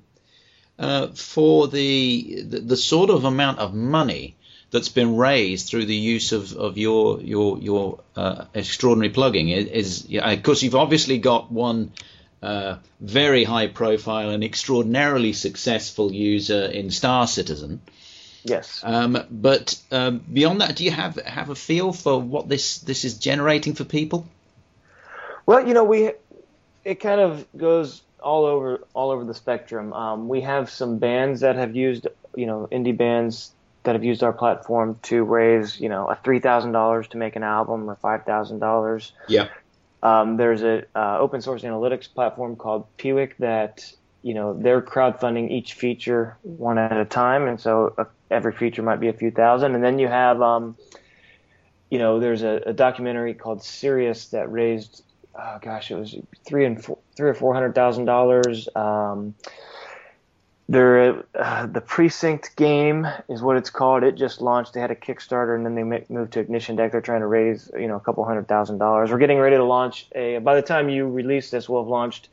uh, 0.79 1.07
for 1.07 1.67
the, 1.67 2.43
the 2.43 2.59
the 2.61 2.77
sort 2.77 3.09
of 3.09 3.25
amount 3.25 3.59
of 3.59 3.73
money 3.73 4.35
that's 4.71 4.89
been 4.89 5.17
raised 5.17 5.67
through 5.67 5.85
the 5.85 5.95
use 5.95 6.31
of, 6.31 6.53
of 6.53 6.77
your 6.77 7.19
your 7.21 7.59
your 7.59 7.99
uh, 8.15 8.45
extraordinary 8.53 9.11
plugging? 9.11 9.49
Is, 9.49 10.05
is 10.05 10.17
of 10.21 10.43
course 10.43 10.63
you've 10.63 10.75
obviously 10.75 11.17
got 11.17 11.51
one 11.51 11.91
uh, 12.41 12.77
very 13.01 13.43
high 13.43 13.67
profile 13.67 14.29
and 14.29 14.43
extraordinarily 14.43 15.33
successful 15.33 16.13
user 16.13 16.63
in 16.63 16.91
Star 16.91 17.27
Citizen. 17.27 17.81
Yes. 18.43 18.81
Um, 18.83 19.21
but 19.29 19.77
um, 19.91 20.19
beyond 20.31 20.61
that, 20.61 20.77
do 20.77 20.85
you 20.85 20.91
have 20.91 21.17
have 21.17 21.49
a 21.49 21.55
feel 21.55 21.91
for 21.91 22.19
what 22.21 22.47
this 22.47 22.77
this 22.79 23.03
is 23.03 23.17
generating 23.17 23.73
for 23.73 23.83
people? 23.83 24.25
Well, 25.45 25.67
you 25.67 25.73
know, 25.73 25.83
we 25.83 26.11
it 26.85 27.01
kind 27.01 27.19
of 27.19 27.45
goes 27.57 28.01
all 28.21 28.45
over 28.45 28.85
all 28.93 29.11
over 29.11 29.23
the 29.23 29.33
spectrum. 29.33 29.93
Um, 29.93 30.27
we 30.27 30.41
have 30.41 30.69
some 30.69 30.97
bands 30.97 31.41
that 31.41 31.55
have 31.55 31.75
used, 31.75 32.07
you 32.35 32.45
know, 32.45 32.67
indie 32.71 32.95
bands 32.95 33.51
that 33.83 33.95
have 33.95 34.03
used 34.03 34.23
our 34.23 34.33
platform 34.33 34.99
to 35.03 35.23
raise, 35.23 35.79
you 35.79 35.89
know, 35.89 36.07
a 36.07 36.15
three 36.15 36.39
thousand 36.39 36.71
dollars 36.71 37.07
to 37.09 37.17
make 37.17 37.35
an 37.35 37.43
album 37.43 37.89
or 37.89 37.95
five 37.95 38.25
thousand 38.25 38.59
dollars. 38.59 39.13
Yeah. 39.27 39.47
Um, 40.01 40.37
there's 40.37 40.63
a 40.63 40.83
uh, 40.95 41.19
open 41.19 41.41
source 41.41 41.63
analytics 41.63 42.11
platform 42.13 42.55
called 42.55 42.85
Piwik 42.97 43.33
that 43.39 43.91
you 44.21 44.33
know 44.33 44.53
they're 44.53 44.81
crowdfunding 44.81 45.51
each 45.51 45.73
feature 45.73 46.37
one 46.43 46.77
at 46.77 46.97
a 46.97 47.05
time, 47.05 47.47
and 47.47 47.59
so 47.59 47.93
uh, 47.97 48.05
every 48.31 48.53
feature 48.53 48.81
might 48.81 48.99
be 48.99 49.07
a 49.07 49.13
few 49.13 49.31
thousand. 49.31 49.75
And 49.75 49.83
then 49.83 49.99
you 49.99 50.07
have, 50.07 50.41
um, 50.41 50.77
you 51.89 51.99
know, 51.99 52.19
there's 52.19 52.43
a, 52.43 52.61
a 52.67 52.73
documentary 52.73 53.33
called 53.33 53.63
Sirius 53.63 54.27
that 54.27 54.51
raised, 54.51 55.03
oh 55.41 55.59
gosh, 55.61 55.91
it 55.91 55.95
was 55.95 56.15
three 56.45 56.65
and 56.65 56.83
four, 56.83 56.97
three 57.15 57.29
or 57.29 57.33
four 57.33 57.53
hundred 57.53 57.75
thousand 57.75 58.05
dollars. 58.05 58.67
Um, 58.75 59.35
there, 60.67 61.23
uh, 61.33 61.65
the 61.65 61.81
precinct 61.81 62.55
game 62.55 63.07
is 63.27 63.41
what 63.41 63.57
it's 63.57 63.71
called. 63.71 64.03
It 64.03 64.13
just 64.15 64.39
launched. 64.39 64.73
They 64.73 64.79
had 64.79 64.91
a 64.91 64.95
Kickstarter, 64.95 65.55
and 65.55 65.65
then 65.65 65.73
they 65.73 65.83
moved 66.13 66.33
to 66.33 66.39
Ignition 66.39 66.75
Deck. 66.75 66.91
They're 66.91 67.01
trying 67.01 67.21
to 67.21 67.27
raise, 67.27 67.71
you 67.73 67.87
know, 67.87 67.95
a 67.95 67.99
couple 67.99 68.23
hundred 68.23 68.47
thousand 68.47 68.77
dollars. 68.77 69.09
We're 69.11 69.17
getting 69.17 69.39
ready 69.39 69.55
to 69.55 69.63
launch 69.63 70.07
a. 70.13 70.37
By 70.37 70.55
the 70.55 70.61
time 70.61 70.89
you 70.89 71.07
release 71.07 71.49
this, 71.49 71.67
we'll 71.67 71.81
have 71.81 71.89
launched 71.89 72.29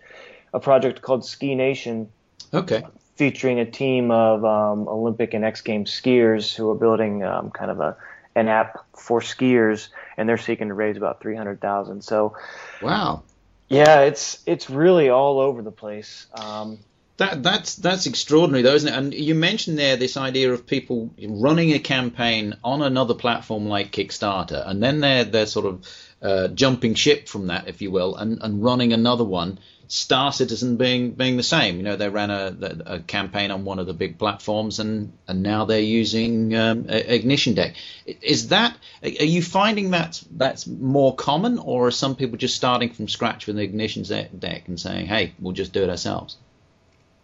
a 0.52 0.60
project 0.60 1.00
called 1.00 1.24
Ski 1.24 1.54
Nation, 1.54 2.10
Okay. 2.52 2.82
featuring 3.16 3.58
a 3.58 3.64
team 3.70 4.10
of 4.10 4.44
um, 4.44 4.86
Olympic 4.86 5.32
and 5.32 5.44
X 5.44 5.62
Games 5.62 5.90
skiers 5.90 6.54
who 6.54 6.70
are 6.70 6.74
building 6.74 7.24
um, 7.24 7.50
kind 7.50 7.70
of 7.70 7.80
a 7.80 7.96
an 8.36 8.48
app 8.48 8.78
for 8.96 9.20
skiers, 9.20 9.88
and 10.16 10.28
they're 10.28 10.38
seeking 10.38 10.68
to 10.68 10.74
raise 10.74 10.96
about 10.96 11.20
three 11.20 11.34
hundred 11.36 11.60
thousand. 11.60 12.02
So, 12.04 12.36
Wow. 12.80 13.24
yeah, 13.68 14.02
it's 14.02 14.42
it's 14.46 14.70
really 14.70 15.08
all 15.08 15.40
over 15.40 15.62
the 15.62 15.72
place. 15.72 16.26
Um, 16.38 16.78
That 17.18 17.42
that's 17.42 17.76
that's 17.76 18.06
extraordinary, 18.06 18.62
though, 18.62 18.74
isn't 18.74 18.92
it? 18.92 18.96
And 18.96 19.14
you 19.14 19.34
mentioned 19.34 19.78
there 19.78 19.96
this 19.96 20.18
idea 20.18 20.52
of 20.52 20.66
people 20.66 21.14
running 21.18 21.72
a 21.72 21.78
campaign 21.78 22.54
on 22.62 22.82
another 22.82 23.14
platform 23.14 23.66
like 23.68 23.90
Kickstarter, 23.90 24.62
and 24.68 24.82
then 24.82 25.00
they're 25.00 25.24
they're 25.24 25.46
sort 25.46 25.64
of 25.64 25.86
uh, 26.20 26.48
jumping 26.48 26.94
ship 26.94 27.26
from 27.28 27.46
that, 27.46 27.68
if 27.68 27.80
you 27.80 27.90
will, 27.90 28.16
and, 28.16 28.38
and 28.42 28.62
running 28.62 28.92
another 28.92 29.24
one. 29.24 29.58
Star 29.88 30.30
Citizen 30.32 30.76
being 30.76 31.12
being 31.12 31.38
the 31.38 31.42
same. 31.42 31.76
You 31.76 31.84
know, 31.84 31.96
they 31.96 32.10
ran 32.10 32.30
a, 32.30 32.54
a 32.86 32.98
campaign 32.98 33.50
on 33.50 33.64
one 33.64 33.78
of 33.78 33.86
the 33.86 33.94
big 33.94 34.18
platforms, 34.18 34.78
and 34.78 35.12
and 35.26 35.42
now 35.42 35.64
they're 35.64 35.80
using 35.80 36.54
um, 36.54 36.86
Ignition 36.88 37.54
Deck. 37.54 37.76
Is 38.04 38.48
that 38.48 38.76
are 39.02 39.08
you 39.08 39.42
finding 39.42 39.92
that 39.92 40.22
that's 40.30 40.66
more 40.66 41.14
common, 41.14 41.58
or 41.58 41.86
are 41.86 41.92
some 41.92 42.14
people 42.14 42.36
just 42.36 42.56
starting 42.56 42.90
from 42.90 43.08
scratch 43.08 43.46
with 43.46 43.56
the 43.56 43.62
Ignition 43.62 44.02
Deck 44.02 44.68
and 44.68 44.78
saying, 44.78 45.06
"Hey, 45.06 45.32
we'll 45.38 45.54
just 45.54 45.72
do 45.72 45.82
it 45.82 45.88
ourselves"? 45.88 46.36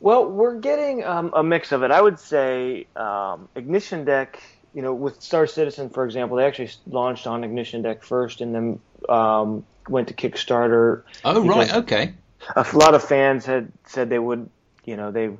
Well, 0.02 0.26
we're 0.26 0.58
getting 0.58 1.04
um, 1.04 1.30
a 1.32 1.44
mix 1.44 1.70
of 1.70 1.84
it. 1.84 1.92
I 1.92 2.02
would 2.02 2.18
say 2.18 2.88
um, 2.96 3.48
Ignition 3.54 4.04
Deck, 4.04 4.42
you 4.74 4.82
know, 4.82 4.92
with 4.92 5.22
Star 5.22 5.46
Citizen, 5.46 5.90
for 5.90 6.04
example, 6.04 6.36
they 6.36 6.44
actually 6.44 6.72
launched 6.88 7.28
on 7.28 7.44
Ignition 7.44 7.82
Deck 7.82 8.02
first 8.02 8.40
and 8.40 8.52
then 8.52 8.80
um, 9.08 9.64
went 9.88 10.08
to 10.08 10.14
Kickstarter. 10.14 11.04
Oh, 11.24 11.46
right, 11.46 11.72
okay. 11.72 12.14
A 12.56 12.66
lot 12.74 12.96
of 12.96 13.04
fans 13.04 13.46
had 13.46 13.70
said 13.86 14.10
they 14.10 14.18
would, 14.18 14.50
you 14.84 14.96
know, 14.96 15.12
they 15.12 15.30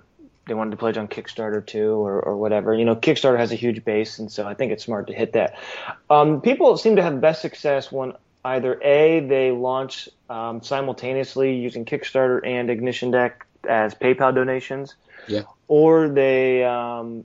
they 0.46 0.54
wanted 0.54 0.70
to 0.70 0.76
pledge 0.76 0.96
on 0.96 1.08
Kickstarter 1.08 1.64
too, 1.66 1.94
or, 1.94 2.20
or 2.20 2.36
whatever. 2.36 2.72
You 2.72 2.84
know, 2.84 2.94
Kickstarter 2.94 3.38
has 3.38 3.50
a 3.50 3.56
huge 3.56 3.84
base, 3.84 4.20
and 4.20 4.30
so 4.30 4.46
I 4.46 4.54
think 4.54 4.70
it's 4.70 4.84
smart 4.84 5.08
to 5.08 5.12
hit 5.12 5.32
that. 5.32 5.58
Um, 6.08 6.40
people 6.40 6.76
seem 6.76 6.94
to 6.96 7.02
have 7.02 7.20
best 7.20 7.42
success 7.42 7.90
when 7.90 8.12
either 8.44 8.80
a 8.80 9.18
they 9.20 9.50
launch 9.50 10.08
um, 10.30 10.62
simultaneously 10.62 11.56
using 11.56 11.84
Kickstarter 11.84 12.46
and 12.46 12.70
Ignition 12.70 13.10
Deck 13.10 13.44
as 13.68 13.94
PayPal 13.94 14.34
donations, 14.34 14.94
Yeah. 15.28 15.42
or 15.68 16.08
they 16.08 16.64
um, 16.64 17.24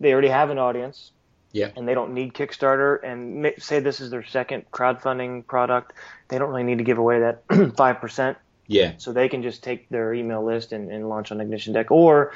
they 0.00 0.12
already 0.12 0.28
have 0.28 0.50
an 0.50 0.58
audience 0.58 1.12
Yeah. 1.52 1.70
and 1.76 1.86
they 1.86 1.94
don't 1.94 2.14
need 2.14 2.32
Kickstarter 2.32 3.02
and 3.04 3.42
ma- 3.42 3.50
say 3.58 3.80
this 3.80 4.00
is 4.00 4.10
their 4.10 4.24
second 4.24 4.70
crowdfunding 4.70 5.46
product, 5.46 5.92
they 6.28 6.38
don't 6.38 6.48
really 6.48 6.62
need 6.64 6.78
to 6.78 6.84
give 6.84 6.98
away 6.98 7.20
that 7.20 7.46
5%. 7.48 8.36
Yeah. 8.66 8.92
So 8.98 9.12
they 9.12 9.28
can 9.28 9.42
just 9.42 9.62
take 9.62 9.88
their 9.88 10.14
email 10.14 10.44
list 10.44 10.72
and, 10.72 10.90
and 10.90 11.08
launch 11.08 11.32
on 11.32 11.40
Ignition 11.40 11.72
Deck. 11.74 11.90
Or 11.90 12.32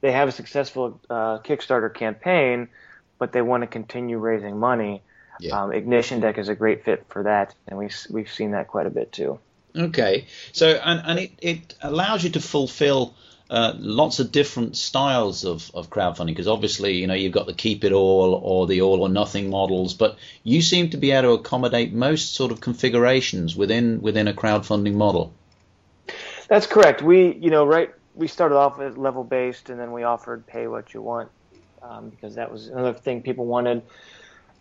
they 0.00 0.12
have 0.12 0.28
a 0.28 0.32
successful 0.32 1.00
uh, 1.08 1.38
Kickstarter 1.38 1.92
campaign, 1.94 2.68
but 3.18 3.32
they 3.32 3.40
want 3.40 3.62
to 3.62 3.66
continue 3.68 4.18
raising 4.18 4.58
money. 4.58 5.00
Yeah. 5.38 5.62
Um, 5.62 5.72
Ignition 5.72 6.20
Deck 6.20 6.38
is 6.38 6.48
a 6.48 6.54
great 6.54 6.84
fit 6.84 7.06
for 7.08 7.22
that, 7.22 7.54
and 7.68 7.78
we've, 7.78 7.94
we've 8.10 8.30
seen 8.30 8.50
that 8.50 8.68
quite 8.68 8.86
a 8.86 8.90
bit 8.90 9.12
too. 9.12 9.38
Okay. 9.76 10.26
So 10.52 10.68
and 10.70 11.02
and 11.04 11.18
it 11.18 11.32
it 11.40 11.74
allows 11.82 12.24
you 12.24 12.30
to 12.30 12.40
fulfill. 12.40 13.14
Uh, 13.48 13.72
lots 13.78 14.18
of 14.18 14.32
different 14.32 14.76
styles 14.76 15.44
of, 15.44 15.70
of 15.72 15.88
crowdfunding 15.88 16.26
because 16.26 16.48
obviously 16.48 16.94
you 16.94 17.06
know 17.06 17.14
you've 17.14 17.30
got 17.30 17.46
the 17.46 17.52
keep 17.52 17.84
it 17.84 17.92
all 17.92 18.34
or 18.42 18.66
the 18.66 18.80
all 18.82 19.02
or 19.02 19.08
nothing 19.08 19.48
models, 19.48 19.94
but 19.94 20.18
you 20.42 20.60
seem 20.60 20.90
to 20.90 20.96
be 20.96 21.12
able 21.12 21.36
to 21.36 21.40
accommodate 21.40 21.92
most 21.92 22.34
sort 22.34 22.50
of 22.50 22.60
configurations 22.60 23.54
within 23.54 24.02
within 24.02 24.26
a 24.26 24.32
crowdfunding 24.32 24.94
model. 24.94 25.32
That's 26.48 26.66
correct. 26.66 27.02
We, 27.02 27.34
you 27.34 27.50
know, 27.50 27.64
right, 27.64 27.94
we 28.16 28.28
started 28.28 28.56
off 28.56 28.80
as 28.80 28.96
level 28.96 29.24
based, 29.24 29.70
and 29.70 29.78
then 29.78 29.92
we 29.92 30.02
offered 30.02 30.46
pay 30.46 30.66
what 30.66 30.94
you 30.94 31.02
want 31.02 31.30
um, 31.82 32.08
because 32.08 32.34
that 32.36 32.50
was 32.50 32.68
another 32.68 32.94
thing 32.94 33.22
people 33.22 33.46
wanted. 33.46 33.82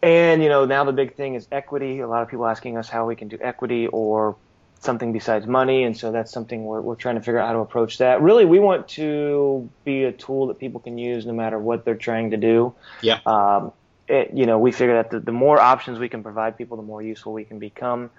And 0.02 0.44
you 0.44 0.50
know, 0.50 0.66
now 0.66 0.84
the 0.84 0.94
big 0.94 1.16
thing 1.16 1.36
is 1.36 1.48
equity. 1.52 2.00
A 2.00 2.08
lot 2.08 2.22
of 2.22 2.28
people 2.28 2.46
asking 2.46 2.78
us 2.78 2.90
how 2.90 3.08
we 3.08 3.16
can 3.16 3.28
do 3.28 3.38
equity 3.42 3.88
or 3.88 4.36
something 4.80 5.12
besides 5.14 5.48
money, 5.48 5.84
and 5.84 5.98
so 5.98 6.12
that's 6.12 6.32
something 6.32 6.66
we're 6.66 6.82
we're 6.82 6.96
trying 6.96 7.16
to 7.16 7.22
figure 7.22 7.40
out 7.40 7.48
how 7.48 7.54
to 7.54 7.60
approach 7.60 7.98
that. 8.00 8.22
Really, 8.22 8.46
we 8.46 8.60
want 8.60 8.88
to 8.90 9.70
be 9.84 10.04
a 10.04 10.12
tool 10.12 10.48
that 10.48 10.60
people 10.60 10.80
can 10.80 10.98
use 10.98 11.26
no 11.26 11.34
matter 11.34 11.58
what 11.60 11.86
they're 11.86 11.96
trying 11.96 12.32
to 12.32 12.38
do. 12.38 12.74
Yeah. 13.02 13.20
Um, 13.26 13.72
it, 14.08 14.32
you 14.34 14.46
know, 14.46 14.60
we 14.60 14.72
figure 14.72 14.94
that 14.96 15.10
the, 15.10 15.20
the 15.20 15.32
more 15.32 15.60
options 15.60 15.98
we 15.98 16.10
can 16.10 16.22
provide 16.22 16.58
people, 16.58 16.78
the 16.78 16.84
more 16.84 17.02
useful 17.02 17.34
we 17.34 17.44
can 17.44 17.58
become. 17.58 18.12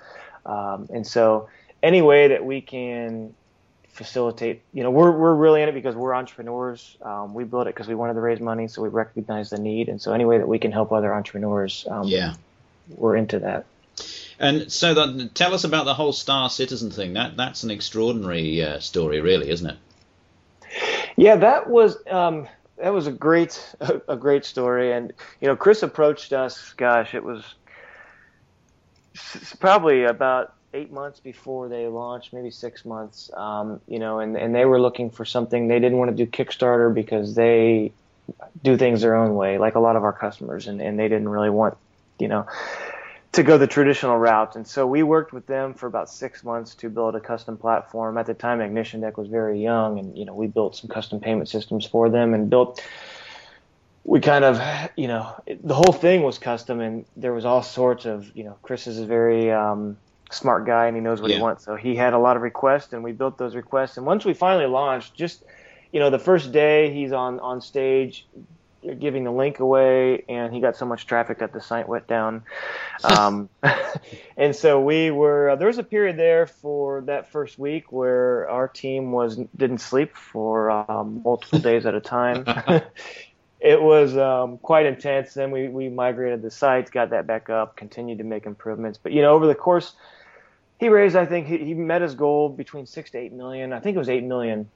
Um, 0.44 0.88
and 0.92 1.06
so, 1.06 1.48
any 1.82 2.02
way 2.02 2.28
that 2.28 2.44
we 2.44 2.60
can 2.60 3.34
facilitate, 3.90 4.62
you 4.72 4.82
know, 4.82 4.90
we're 4.90 5.10
we're 5.12 5.34
really 5.34 5.62
in 5.62 5.68
it 5.68 5.72
because 5.72 5.94
we're 5.94 6.14
entrepreneurs. 6.14 6.96
Um, 7.02 7.34
we 7.34 7.44
built 7.44 7.66
it 7.68 7.74
because 7.74 7.86
we 7.88 7.94
wanted 7.94 8.14
to 8.14 8.20
raise 8.20 8.40
money, 8.40 8.66
so 8.68 8.82
we 8.82 8.88
recognize 8.88 9.50
the 9.50 9.58
need. 9.58 9.88
And 9.88 10.00
so, 10.00 10.12
any 10.12 10.24
way 10.24 10.38
that 10.38 10.48
we 10.48 10.58
can 10.58 10.72
help 10.72 10.90
other 10.92 11.14
entrepreneurs, 11.14 11.86
um, 11.90 12.08
Yeah. 12.08 12.34
we're 12.88 13.16
into 13.16 13.38
that. 13.40 13.66
And 14.38 14.70
so 14.70 14.94
then 14.94 15.30
tell 15.34 15.54
us 15.54 15.64
about 15.64 15.84
the 15.84 15.94
whole 15.94 16.12
Star 16.12 16.50
Citizen 16.50 16.90
thing. 16.90 17.14
That 17.14 17.36
that's 17.36 17.62
an 17.62 17.70
extraordinary 17.70 18.62
uh, 18.62 18.80
story, 18.80 19.20
really, 19.20 19.48
isn't 19.50 19.70
it? 19.70 19.76
Yeah, 21.16 21.36
that 21.36 21.68
was 21.68 21.96
um, 22.10 22.46
that 22.76 22.92
was 22.92 23.06
a 23.06 23.12
great 23.12 23.74
a, 23.80 24.00
a 24.08 24.16
great 24.16 24.44
story, 24.44 24.92
and 24.92 25.12
you 25.40 25.48
know, 25.48 25.56
Chris 25.56 25.82
approached 25.82 26.32
us. 26.32 26.72
Gosh, 26.74 27.14
it 27.14 27.24
was 27.24 27.42
probably 29.58 30.04
about 30.04 30.52
eight 30.74 30.92
months 30.92 31.20
before 31.20 31.68
they 31.68 31.86
launched, 31.86 32.34
maybe 32.34 32.50
six 32.50 32.84
months. 32.84 33.30
Um, 33.32 33.80
you 33.88 33.98
know, 33.98 34.20
and 34.20 34.36
and 34.36 34.54
they 34.54 34.66
were 34.66 34.80
looking 34.80 35.10
for 35.10 35.24
something. 35.24 35.68
They 35.68 35.80
didn't 35.80 35.96
want 35.96 36.14
to 36.14 36.24
do 36.24 36.30
Kickstarter 36.30 36.92
because 36.92 37.34
they 37.34 37.92
do 38.62 38.76
things 38.76 39.00
their 39.00 39.14
own 39.14 39.34
way, 39.34 39.56
like 39.56 39.76
a 39.76 39.80
lot 39.80 39.96
of 39.96 40.04
our 40.04 40.12
customers, 40.12 40.66
and 40.66 40.82
and 40.82 40.98
they 40.98 41.08
didn't 41.08 41.30
really 41.30 41.50
want, 41.50 41.78
you 42.18 42.28
know. 42.28 42.46
To 43.36 43.42
go 43.42 43.58
the 43.58 43.66
traditional 43.66 44.16
route, 44.16 44.56
and 44.56 44.66
so 44.66 44.86
we 44.86 45.02
worked 45.02 45.34
with 45.34 45.46
them 45.46 45.74
for 45.74 45.86
about 45.86 46.08
six 46.08 46.42
months 46.42 46.74
to 46.76 46.88
build 46.88 47.14
a 47.16 47.20
custom 47.20 47.58
platform. 47.58 48.16
At 48.16 48.24
the 48.24 48.32
time, 48.32 48.62
Ignition 48.62 49.02
Deck 49.02 49.18
was 49.18 49.28
very 49.28 49.62
young, 49.62 49.98
and 49.98 50.16
you 50.16 50.24
know 50.24 50.34
we 50.34 50.46
built 50.46 50.74
some 50.74 50.88
custom 50.88 51.20
payment 51.20 51.50
systems 51.50 51.84
for 51.84 52.08
them, 52.08 52.32
and 52.32 52.48
built. 52.48 52.82
We 54.04 54.20
kind 54.20 54.42
of, 54.42 54.58
you 54.96 55.08
know, 55.08 55.34
the 55.62 55.74
whole 55.74 55.92
thing 55.92 56.22
was 56.22 56.38
custom, 56.38 56.80
and 56.80 57.04
there 57.14 57.34
was 57.34 57.44
all 57.44 57.62
sorts 57.62 58.06
of, 58.06 58.34
you 58.34 58.44
know, 58.44 58.56
Chris 58.62 58.86
is 58.86 59.00
a 59.00 59.04
very 59.04 59.50
um, 59.50 59.98
smart 60.30 60.64
guy, 60.64 60.86
and 60.86 60.96
he 60.96 61.02
knows 61.02 61.20
what 61.20 61.30
Yeah. 61.30 61.36
he 61.36 61.42
wants, 61.42 61.64
so 61.64 61.76
he 61.76 61.94
had 61.96 62.14
a 62.14 62.18
lot 62.18 62.36
of 62.36 62.42
requests, 62.42 62.92
and 62.94 63.04
we 63.04 63.12
built 63.12 63.36
those 63.36 63.54
requests. 63.54 63.98
And 63.98 64.06
once 64.06 64.24
we 64.24 64.32
finally 64.32 64.66
launched, 64.66 65.14
just, 65.14 65.44
you 65.92 66.00
know, 66.00 66.08
the 66.08 66.18
first 66.20 66.52
day 66.52 66.90
he's 66.94 67.12
on 67.12 67.40
on 67.40 67.60
stage 67.60 68.26
giving 68.98 69.24
the 69.24 69.30
link 69.30 69.60
away, 69.60 70.24
and 70.28 70.52
he 70.52 70.60
got 70.60 70.76
so 70.76 70.86
much 70.86 71.06
traffic 71.06 71.38
that 71.38 71.52
the 71.52 71.60
site 71.60 71.88
went 71.88 72.06
down. 72.06 72.42
Um, 73.04 73.48
and 74.36 74.54
so 74.54 74.80
we 74.80 75.10
were. 75.10 75.50
Uh, 75.50 75.56
there 75.56 75.68
was 75.68 75.78
a 75.78 75.82
period 75.82 76.16
there 76.16 76.46
for 76.46 77.02
that 77.02 77.30
first 77.30 77.58
week 77.58 77.92
where 77.92 78.48
our 78.48 78.68
team 78.68 79.12
was 79.12 79.36
didn't 79.56 79.78
sleep 79.78 80.16
for 80.16 80.70
um, 80.70 81.22
multiple 81.24 81.58
days 81.58 81.86
at 81.86 81.94
a 81.94 82.00
time. 82.00 82.44
it 83.60 83.80
was 83.80 84.16
um, 84.16 84.58
quite 84.58 84.86
intense. 84.86 85.34
Then 85.34 85.50
we 85.50 85.68
we 85.68 85.88
migrated 85.88 86.42
the 86.42 86.50
sites, 86.50 86.90
got 86.90 87.10
that 87.10 87.26
back 87.26 87.50
up, 87.50 87.76
continued 87.76 88.18
to 88.18 88.24
make 88.24 88.46
improvements. 88.46 88.98
But 89.02 89.12
you 89.12 89.22
know, 89.22 89.34
over 89.34 89.46
the 89.46 89.54
course, 89.54 89.94
he 90.78 90.88
raised. 90.88 91.16
I 91.16 91.26
think 91.26 91.46
he, 91.46 91.58
he 91.58 91.74
met 91.74 92.02
his 92.02 92.14
goal 92.14 92.48
between 92.48 92.86
six 92.86 93.10
to 93.12 93.18
eight 93.18 93.32
million. 93.32 93.72
I 93.72 93.80
think 93.80 93.96
it 93.96 93.98
was 93.98 94.08
eight 94.08 94.24
million. 94.24 94.68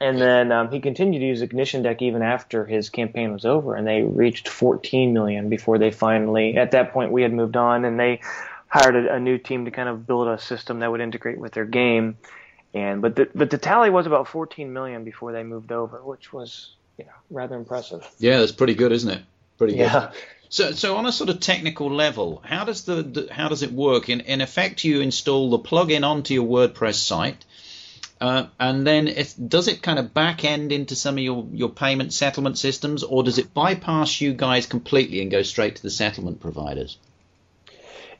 And 0.00 0.18
then 0.18 0.50
um, 0.50 0.70
he 0.72 0.80
continued 0.80 1.20
to 1.20 1.26
use 1.26 1.42
Ignition 1.42 1.82
Deck 1.82 2.00
even 2.00 2.22
after 2.22 2.64
his 2.64 2.88
campaign 2.88 3.34
was 3.34 3.44
over, 3.44 3.74
and 3.74 3.86
they 3.86 4.00
reached 4.00 4.48
14 4.48 5.12
million 5.12 5.50
before 5.50 5.76
they 5.76 5.90
finally. 5.90 6.56
At 6.56 6.70
that 6.70 6.92
point, 6.92 7.12
we 7.12 7.22
had 7.22 7.34
moved 7.34 7.54
on, 7.54 7.84
and 7.84 8.00
they 8.00 8.20
hired 8.66 8.96
a, 8.96 9.16
a 9.16 9.20
new 9.20 9.36
team 9.36 9.66
to 9.66 9.70
kind 9.70 9.90
of 9.90 10.06
build 10.06 10.28
a 10.28 10.38
system 10.38 10.78
that 10.80 10.90
would 10.90 11.02
integrate 11.02 11.38
with 11.38 11.52
their 11.52 11.66
game. 11.66 12.16
And 12.72 13.02
but 13.02 13.16
the 13.16 13.28
but 13.34 13.50
the 13.50 13.58
tally 13.58 13.90
was 13.90 14.06
about 14.06 14.28
14 14.28 14.72
million 14.72 15.04
before 15.04 15.32
they 15.32 15.42
moved 15.42 15.72
over, 15.72 15.98
which 16.02 16.32
was 16.32 16.74
you 16.96 17.04
know 17.04 17.12
rather 17.28 17.56
impressive. 17.56 18.08
Yeah, 18.18 18.38
that's 18.38 18.52
pretty 18.52 18.74
good, 18.74 18.92
isn't 18.92 19.10
it? 19.10 19.22
Pretty 19.58 19.74
good. 19.74 19.80
Yeah. 19.80 20.12
So, 20.48 20.72
so 20.72 20.96
on 20.96 21.06
a 21.06 21.12
sort 21.12 21.30
of 21.30 21.38
technical 21.38 21.92
level, 21.92 22.42
how 22.44 22.64
does 22.64 22.84
the, 22.84 23.02
the 23.02 23.28
how 23.30 23.48
does 23.48 23.62
it 23.62 23.72
work? 23.72 24.08
In 24.08 24.20
in 24.20 24.40
effect, 24.40 24.82
you 24.82 25.00
install 25.00 25.50
the 25.50 25.58
plugin 25.58 26.04
onto 26.04 26.34
your 26.34 26.46
WordPress 26.46 26.94
site, 26.94 27.44
uh, 28.20 28.46
and 28.58 28.86
then 28.86 29.08
it, 29.08 29.34
does 29.48 29.68
it 29.68 29.82
kind 29.82 29.98
of 29.98 30.12
back 30.12 30.44
end 30.44 30.72
into 30.72 30.94
some 30.94 31.16
of 31.16 31.24
your, 31.24 31.46
your 31.52 31.70
payment 31.70 32.12
settlement 32.12 32.58
systems, 32.58 33.02
or 33.02 33.22
does 33.22 33.38
it 33.38 33.54
bypass 33.54 34.20
you 34.20 34.34
guys 34.34 34.66
completely 34.66 35.22
and 35.22 35.30
go 35.30 35.42
straight 35.42 35.76
to 35.76 35.82
the 35.82 35.90
settlement 35.90 36.40
providers? 36.40 36.98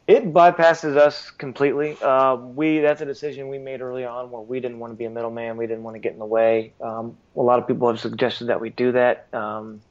It 0.06 0.32
bypasses 0.32 0.96
us 0.96 1.30
completely. 1.30 1.96
Uh, 2.02 2.34
we 2.34 2.80
that's 2.80 3.00
a 3.00 3.04
decision 3.04 3.48
we 3.48 3.58
made 3.58 3.80
early 3.80 4.04
on 4.04 4.30
where 4.32 4.42
we 4.42 4.58
didn't 4.58 4.80
want 4.80 4.92
to 4.92 4.96
be 4.96 5.04
a 5.04 5.10
middleman. 5.10 5.56
We 5.56 5.68
didn't 5.68 5.84
want 5.84 5.94
to 5.94 6.00
get 6.00 6.14
in 6.14 6.18
the 6.18 6.26
way. 6.26 6.72
Um, 6.80 7.16
a 7.36 7.42
lot 7.42 7.60
of 7.60 7.68
people 7.68 7.86
have 7.88 8.00
suggested 8.00 8.46
that 8.46 8.60
we 8.60 8.70
do 8.70 8.90
that. 8.92 9.28
Um, 9.32 9.82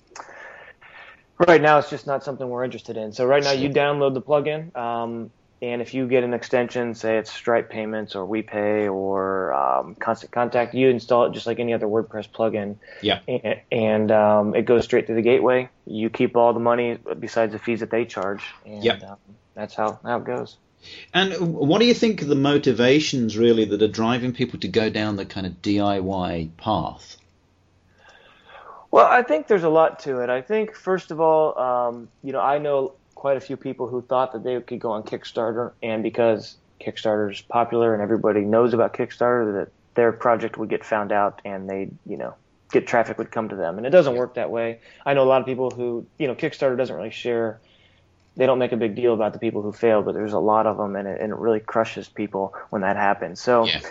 right 1.48 1.62
now, 1.62 1.78
it's 1.78 1.90
just 1.90 2.06
not 2.06 2.26
something 2.26 2.50
we're 2.50 2.66
interested 2.66 2.98
in. 2.98 3.14
So 3.14 3.26
right 3.26 3.44
now, 3.44 3.52
you 3.52 3.70
download 3.70 4.14
the 4.14 4.22
plugin, 4.22 4.76
um, 4.76 5.32
and 5.62 5.82
if 5.82 5.94
you 5.94 6.08
get 6.08 6.24
an 6.24 6.34
extension, 6.34 6.96
say 6.96 7.18
it's 7.18 7.32
Stripe 7.32 7.70
Payments 7.70 8.16
or 8.16 8.26
WePay 8.26 8.92
or 8.92 9.54
um, 9.54 9.96
Constant 9.96 10.32
Contact, 10.32 10.74
you 10.74 10.90
install 10.90 11.26
it 11.26 11.34
just 11.34 11.46
like 11.48 11.60
any 11.60 11.74
other 11.74 11.86
WordPress 11.86 12.30
plugin. 12.30 12.78
Yeah. 13.02 13.20
And, 13.28 13.62
and 13.72 14.12
um, 14.12 14.56
it 14.56 14.64
goes 14.64 14.86
straight 14.86 15.08
to 15.08 15.14
the 15.14 15.22
gateway. 15.22 15.70
You 15.86 16.10
keep 16.10 16.38
all 16.38 16.54
the 16.54 16.62
money 16.62 16.98
besides 17.20 17.52
the 17.52 17.60
fees 17.60 17.82
that 17.82 17.92
they 17.92 18.06
charge. 18.06 18.42
And, 18.66 18.84
Yep. 18.84 19.04
um, 19.04 19.18
that's 19.54 19.76
how, 19.76 20.00
how 20.04 20.20
it 20.20 20.24
goes. 20.24 20.56
And 21.14 21.34
what 21.54 21.80
do 21.80 21.86
you 21.86 21.94
think 21.94 22.22
are 22.22 22.26
the 22.26 22.36
motivations 22.36 23.38
really 23.38 23.66
that 23.66 23.82
are 23.82 23.90
driving 23.90 24.32
people 24.32 24.60
to 24.62 24.70
go 24.70 24.90
down 24.90 25.18
the 25.18 25.26
kind 25.26 25.46
of 25.46 25.62
DIY 25.62 26.52
path? 26.56 27.18
Well, 28.92 29.06
I 29.06 29.22
think 29.24 29.48
there's 29.48 29.64
a 29.64 29.70
lot 29.70 30.00
to 30.02 30.22
it. 30.22 30.30
I 30.30 30.42
think 30.42 30.74
first 30.74 31.12
of 31.12 31.20
all, 31.20 31.60
um, 31.60 32.10
you 32.24 32.32
know, 32.32 32.40
I 32.40 32.58
know 32.58 32.94
quite 33.20 33.36
a 33.36 33.42
few 33.42 33.58
people 33.58 33.86
who 33.86 34.02
thought 34.02 34.32
that 34.32 34.46
they 34.46 34.62
could 34.62 34.80
go 34.80 34.92
on 34.92 35.04
Kickstarter, 35.04 35.74
and 35.84 36.02
because 36.02 36.56
Kickstarter 36.80 37.30
is 37.30 37.42
popular 37.42 37.94
and 37.94 38.02
everybody 38.02 38.42
knows 38.42 38.74
about 38.74 38.94
Kickstarter, 38.94 39.54
that 39.60 39.72
their 39.96 40.14
project 40.14 40.58
would 40.58 40.70
get 40.70 40.86
found 40.86 41.12
out 41.12 41.42
and 41.44 41.70
they, 41.70 41.90
you 42.06 42.16
know, 42.16 42.34
get 42.72 42.88
traffic 42.88 43.18
would 43.18 43.30
come 43.30 43.50
to 43.50 43.58
them. 43.58 43.78
And 43.78 43.86
it 43.86 43.90
doesn't 43.90 44.16
work 44.16 44.36
that 44.36 44.50
way. 44.52 44.80
I 45.06 45.14
know 45.16 45.24
a 45.24 45.30
lot 45.34 45.42
of 45.42 45.48
people 45.48 45.70
who, 45.70 46.06
you 46.18 46.28
know, 46.28 46.36
Kickstarter 46.36 46.78
doesn't 46.78 46.96
really 46.96 47.12
share. 47.12 47.60
They 48.38 48.46
don't 48.46 48.58
make 48.58 48.72
a 48.72 48.78
big 48.78 48.96
deal 48.96 49.14
about 49.14 49.34
the 49.34 49.40
people 49.40 49.62
who 49.64 49.74
fail, 49.74 50.02
but 50.02 50.14
there's 50.14 50.32
a 50.32 50.40
lot 50.40 50.66
of 50.66 50.78
them, 50.78 50.96
and 50.96 51.06
it, 51.06 51.20
and 51.20 51.34
it 51.34 51.38
really 51.38 51.60
crushes 51.60 52.08
people 52.08 52.56
when 52.70 52.84
that 52.84 52.96
happens. 52.96 53.42
So. 53.42 53.66
Yeah. 53.66 53.82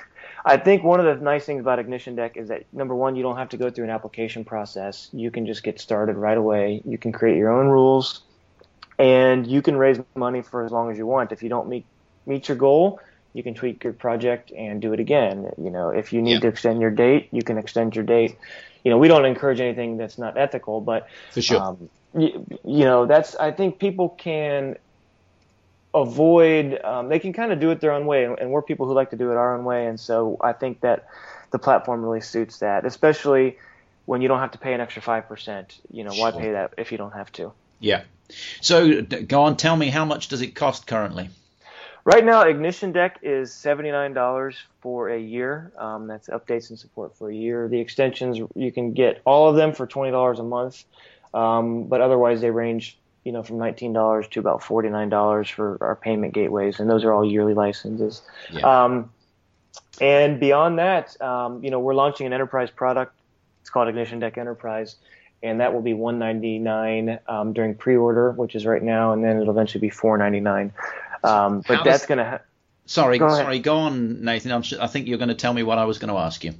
I 0.44 0.56
think 0.56 0.84
one 0.84 1.00
of 1.00 1.04
the 1.04 1.22
nice 1.22 1.44
things 1.44 1.60
about 1.60 1.80
Ignition 1.80 2.14
Deck 2.14 2.36
is 2.36 2.48
that 2.48 2.64
number 2.72 2.94
one, 2.94 3.16
you 3.16 3.22
don't 3.22 3.36
have 3.36 3.48
to 3.50 3.56
go 3.58 3.70
through 3.70 3.84
an 3.84 3.90
application 3.90 4.44
process. 4.44 5.10
You 5.12 5.30
can 5.30 5.44
just 5.46 5.64
get 5.64 5.80
started 5.80 6.16
right 6.16 6.38
away. 6.38 6.80
You 6.86 6.96
can 6.96 7.12
create 7.12 7.36
your 7.36 7.50
own 7.50 7.66
rules, 7.66 8.22
and 8.98 9.46
you 9.46 9.62
can 9.62 9.76
raise 9.76 9.98
money 10.00 10.26
for 10.26 10.48
as 10.48 10.56
long 10.56 10.74
as 10.76 10.82
you 10.84 10.92
want. 10.92 11.18
If 11.18 11.28
you 11.28 11.34
don't 11.34 11.52
meet 11.54 11.74
meet 12.14 12.36
your 12.38 12.46
goal, 12.46 13.00
you 13.32 13.42
can 13.42 13.54
tweak 13.54 13.82
your 13.84 13.92
project 13.92 14.50
and 14.56 14.80
do 14.80 14.92
it 14.92 15.00
again. 15.00 15.50
You 15.58 15.70
know, 15.70 15.90
if 15.90 16.12
you 16.12 16.22
need 16.22 16.34
Yeah. 16.34 16.40
to 16.42 16.48
extend 16.48 16.80
your 16.80 16.90
date, 16.90 17.28
you 17.32 17.42
can 17.42 17.58
extend 17.58 17.94
your 17.96 18.04
date. 18.04 18.36
you 18.84 18.90
know, 18.90 18.98
we 18.98 19.08
don't 19.08 19.24
encourage 19.26 19.60
anything 19.60 19.96
that's 19.98 20.18
not 20.18 20.36
ethical, 20.38 20.80
but 20.80 21.06
for 21.30 21.42
sure, 21.42 21.60
um, 21.60 21.90
you, 22.14 22.46
you 22.64 22.84
know, 22.84 23.06
that's 23.06 23.34
I 23.36 23.52
think 23.52 23.78
people 23.78 24.10
can 24.10 24.76
avoid 25.94 26.78
um, 26.84 27.08
they 27.08 27.18
can 27.18 27.32
kind 27.32 27.52
of 27.52 27.60
do 27.60 27.70
it 27.70 27.80
their 27.80 27.92
own 27.92 28.06
way 28.06 28.24
and 28.24 28.50
we're 28.50 28.62
people 28.62 28.86
who 28.86 28.92
like 28.94 29.10
to 29.10 29.16
do 29.16 29.30
it 29.30 29.36
our 29.36 29.56
own 29.56 29.64
way 29.64 29.86
and 29.86 29.98
so 29.98 30.36
i 30.42 30.52
think 30.52 30.80
that 30.82 31.06
the 31.50 31.58
platform 31.58 32.02
really 32.04 32.20
suits 32.20 32.58
that 32.58 32.84
especially 32.84 33.56
when 34.04 34.20
you 34.20 34.28
don't 34.28 34.40
have 34.40 34.50
to 34.52 34.58
pay 34.58 34.74
an 34.74 34.80
extra 34.80 35.02
5% 35.02 35.80
you 35.90 36.04
know 36.04 36.14
why 36.14 36.30
pay 36.30 36.52
that 36.52 36.74
if 36.76 36.92
you 36.92 36.98
don't 36.98 37.14
have 37.14 37.32
to 37.32 37.52
yeah 37.80 38.04
so 38.60 39.02
go 39.02 39.42
on 39.42 39.56
tell 39.56 39.76
me 39.76 39.88
how 39.88 40.04
much 40.04 40.28
does 40.28 40.42
it 40.42 40.54
cost 40.54 40.86
currently 40.86 41.28
right 42.04 42.24
now 42.24 42.42
ignition 42.42 42.92
deck 42.92 43.18
is 43.22 43.50
$79 43.50 44.56
for 44.80 45.08
a 45.08 45.18
year 45.18 45.72
um, 45.78 46.06
that's 46.06 46.28
updates 46.28 46.70
and 46.70 46.78
support 46.78 47.16
for 47.16 47.30
a 47.30 47.34
year 47.34 47.68
the 47.68 47.80
extensions 47.80 48.38
you 48.54 48.72
can 48.72 48.92
get 48.92 49.20
all 49.24 49.48
of 49.48 49.56
them 49.56 49.72
for 49.72 49.86
$20 49.86 50.38
a 50.38 50.42
month 50.42 50.84
um, 51.34 51.84
but 51.84 52.00
otherwise 52.00 52.40
they 52.40 52.50
range 52.50 52.98
you 53.28 53.32
know, 53.32 53.42
from 53.42 53.58
$19 53.58 54.30
to 54.30 54.40
about 54.40 54.62
$49 54.62 55.50
for 55.50 55.76
our 55.82 55.94
payment 55.96 56.32
gateways, 56.32 56.80
and 56.80 56.88
those 56.88 57.04
are 57.04 57.12
all 57.12 57.30
yearly 57.30 57.52
licenses. 57.52 58.22
Yeah. 58.50 58.84
Um, 58.84 59.10
and 60.00 60.40
beyond 60.40 60.78
that, 60.78 61.20
um, 61.20 61.62
you 61.62 61.70
know, 61.70 61.78
we're 61.78 61.92
launching 61.92 62.26
an 62.26 62.32
enterprise 62.32 62.70
product. 62.70 63.14
It's 63.60 63.68
called 63.68 63.88
Ignition 63.88 64.18
Deck 64.18 64.38
Enterprise, 64.38 64.96
and 65.42 65.60
that 65.60 65.72
will 65.72 65.82
be 65.82 65.94
199 65.94 67.20
um, 67.28 67.52
during 67.52 67.74
pre-order, 67.74 68.32
which 68.32 68.54
is 68.54 68.66
right 68.66 68.82
now, 68.82 69.12
and 69.12 69.22
then 69.22 69.40
it'll 69.40 69.50
eventually 69.50 69.80
be 69.80 69.90
499. 69.90 70.72
Um, 71.22 71.62
but 71.66 71.78
How 71.78 71.84
that's 71.84 72.06
going 72.06 72.18
to. 72.18 72.24
Ha- 72.24 72.40
sorry, 72.86 73.18
go 73.18 73.28
sorry, 73.28 73.58
go 73.58 73.76
on, 73.76 74.24
Nathan. 74.24 74.52
I'm, 74.52 74.62
I 74.80 74.86
think 74.86 75.06
you're 75.06 75.18
going 75.18 75.28
to 75.28 75.34
tell 75.34 75.52
me 75.52 75.62
what 75.62 75.78
I 75.78 75.84
was 75.84 75.98
going 75.98 76.12
to 76.12 76.18
ask 76.18 76.44
you. 76.44 76.54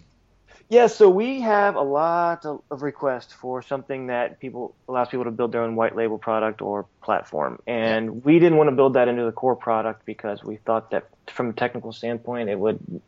Yeah, 0.70 0.88
so 0.88 1.08
we 1.08 1.40
have 1.40 1.76
a 1.76 1.82
lot 1.82 2.44
of, 2.44 2.60
of, 2.70 2.82
requests 2.82 3.32
for 3.32 3.62
something 3.62 4.08
that 4.08 4.38
people 4.38 4.74
allows 4.86 5.08
people 5.08 5.24
to 5.24 5.30
build 5.30 5.50
their 5.52 5.62
own 5.62 5.76
white 5.76 5.96
label 5.96 6.18
product 6.18 6.60
or 6.60 6.84
platform, 7.00 7.58
and 7.66 8.22
we 8.22 8.38
didn't 8.38 8.58
want 8.58 8.68
to 8.68 8.76
build 8.76 8.92
that 8.94 9.08
into 9.08 9.24
the 9.24 9.32
core 9.32 9.56
product 9.56 10.04
because 10.04 10.44
we 10.44 10.56
thought 10.56 10.90
that 10.90 11.08
from 11.26 11.50
a 11.50 11.52
technical 11.54 11.90
standpoint 11.90 12.50
it 12.50 12.58
would, 12.58 13.00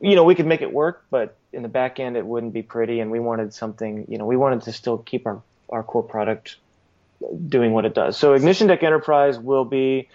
you 0.00 0.14
know, 0.16 0.24
we 0.24 0.34
could 0.34 0.46
make 0.46 0.62
it 0.62 0.72
work, 0.72 1.04
but 1.10 1.36
in 1.52 1.62
the 1.62 1.68
back 1.68 2.00
end 2.00 2.16
it 2.16 2.26
wouldn't 2.26 2.52
be 2.52 2.62
pretty, 2.62 3.00
and 3.00 3.10
we 3.10 3.20
wanted 3.20 3.52
something, 3.54 4.06
you 4.08 4.18
know, 4.18 4.26
we 4.26 4.36
wanted 4.36 4.62
to 4.62 4.72
still 4.72 4.98
keep 4.98 5.26
our 5.26 5.42
our 5.68 5.82
core 5.82 6.02
product 6.02 6.56
doing 7.48 7.72
what 7.72 7.84
it 7.84 7.94
does. 7.94 8.16
So 8.16 8.32
Ignition 8.32 8.66
Deck 8.66 8.82
Enterprise 8.82 9.38
will 9.38 9.64
be 9.64 10.08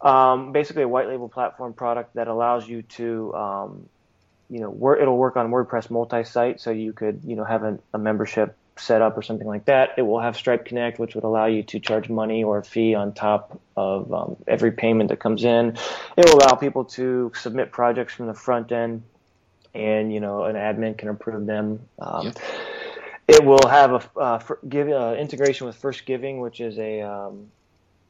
um, 0.00 0.52
basically 0.52 0.82
a 0.82 0.88
white 0.88 1.08
label 1.08 1.28
platform 1.28 1.72
product 1.72 2.14
that 2.14 2.26
allows 2.26 2.68
you 2.68 2.82
to 2.82 3.34
um, 3.34 3.88
you 4.48 4.60
know, 4.60 4.96
it'll 5.00 5.16
work 5.16 5.36
on 5.36 5.50
WordPress 5.50 5.90
multi-site, 5.90 6.60
so 6.60 6.70
you 6.70 6.92
could, 6.92 7.22
you 7.24 7.36
know, 7.36 7.44
have 7.44 7.64
a, 7.64 7.78
a, 7.92 7.98
membership 7.98 8.56
set 8.76 9.02
up 9.02 9.16
or 9.16 9.22
something 9.22 9.46
like 9.46 9.64
that. 9.64 9.90
It 9.96 10.02
will 10.02 10.20
have 10.20 10.36
Stripe 10.36 10.66
Connect, 10.66 10.98
which 10.98 11.14
would 11.14 11.24
allow 11.24 11.46
you 11.46 11.62
to 11.64 11.80
charge 11.80 12.08
money 12.08 12.44
or 12.44 12.58
a 12.58 12.64
fee 12.64 12.94
on 12.94 13.12
top 13.12 13.60
of 13.76 14.12
um, 14.12 14.36
every 14.46 14.70
payment 14.70 15.10
that 15.10 15.18
comes 15.18 15.44
in. 15.44 15.76
It 16.16 16.26
will 16.26 16.36
allow 16.36 16.54
people 16.54 16.84
to 16.84 17.32
submit 17.34 17.72
projects 17.72 18.14
from 18.14 18.26
the 18.26 18.34
front 18.34 18.70
end, 18.70 19.02
and 19.76 20.12
you 20.12 20.20
know, 20.20 20.44
an 20.44 20.56
admin 20.56 20.96
can 20.96 21.08
approve 21.08 21.46
them. 21.46 21.80
Um, 21.98 22.26
yep. 22.26 22.38
It 23.28 23.44
will 23.44 23.68
have 23.68 23.92
a 23.92 24.18
uh, 24.18 24.40
give 24.68 24.88
uh, 24.88 25.16
integration 25.18 25.66
with 25.66 25.76
First 25.76 26.06
Giving, 26.06 26.40
which 26.40 26.60
is 26.60 26.78
a 26.78 27.02
um, 27.02 27.50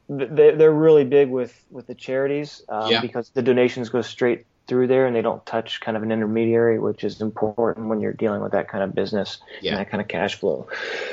they're 0.09 0.71
really 0.71 1.03
big 1.03 1.29
with 1.29 1.65
with 1.69 1.87
the 1.87 1.95
charities 1.95 2.63
um, 2.69 2.91
yeah. 2.91 3.01
because 3.01 3.29
the 3.31 3.41
donations 3.41 3.89
go 3.89 4.01
straight 4.01 4.45
through 4.67 4.87
there 4.87 5.07
and 5.07 5.15
they 5.15 5.21
don't 5.21 5.45
touch 5.45 5.79
kind 5.81 5.95
of 5.97 6.03
an 6.03 6.11
intermediary, 6.11 6.77
which 6.77 7.03
is 7.03 7.21
important 7.21 7.87
when 7.87 8.01
you're 8.01 8.13
dealing 8.13 8.41
with 8.41 8.51
that 8.51 8.67
kind 8.67 8.83
of 8.83 8.93
business 8.93 9.39
yeah. 9.61 9.71
and 9.71 9.79
that 9.79 9.89
kind 9.89 10.01
of 10.01 10.07
cash 10.07 10.35
flow. 10.35 10.67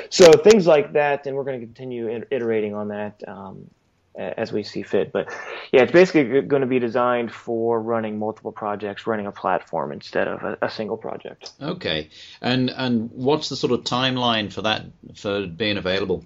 So 0.09 0.31
things 0.33 0.67
like 0.67 0.93
that, 0.93 1.25
and 1.25 1.35
we're 1.35 1.45
going 1.45 1.59
to 1.59 1.65
continue 1.65 2.25
iterating 2.29 2.73
on 2.75 2.89
that 2.89 3.21
um, 3.27 3.69
as 4.17 4.51
we 4.51 4.63
see 4.63 4.83
fit. 4.83 5.11
But 5.11 5.33
yeah, 5.71 5.81
it's 5.81 5.91
basically 5.91 6.41
going 6.41 6.61
to 6.61 6.67
be 6.67 6.79
designed 6.79 7.31
for 7.31 7.81
running 7.81 8.19
multiple 8.19 8.51
projects, 8.51 9.07
running 9.07 9.27
a 9.27 9.31
platform 9.31 9.91
instead 9.91 10.27
of 10.27 10.43
a, 10.43 10.57
a 10.61 10.69
single 10.69 10.97
project. 10.97 11.51
Okay, 11.61 12.09
and 12.41 12.69
and 12.69 13.09
what's 13.11 13.49
the 13.49 13.55
sort 13.55 13.73
of 13.73 13.81
timeline 13.81 14.51
for 14.51 14.61
that 14.63 14.85
for 15.15 15.47
being 15.47 15.77
available? 15.77 16.25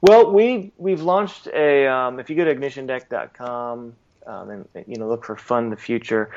Well, 0.00 0.32
we 0.32 0.72
we've 0.76 1.02
launched 1.02 1.46
a. 1.46 1.86
Um, 1.86 2.20
if 2.20 2.30
you 2.30 2.36
go 2.36 2.44
to 2.44 2.54
ignitiondeck.com 2.54 3.94
um, 4.26 4.50
and 4.50 4.68
you 4.86 4.96
know 4.96 5.08
look 5.08 5.24
for 5.24 5.36
fund 5.36 5.72
the 5.72 5.76
future. 5.76 6.30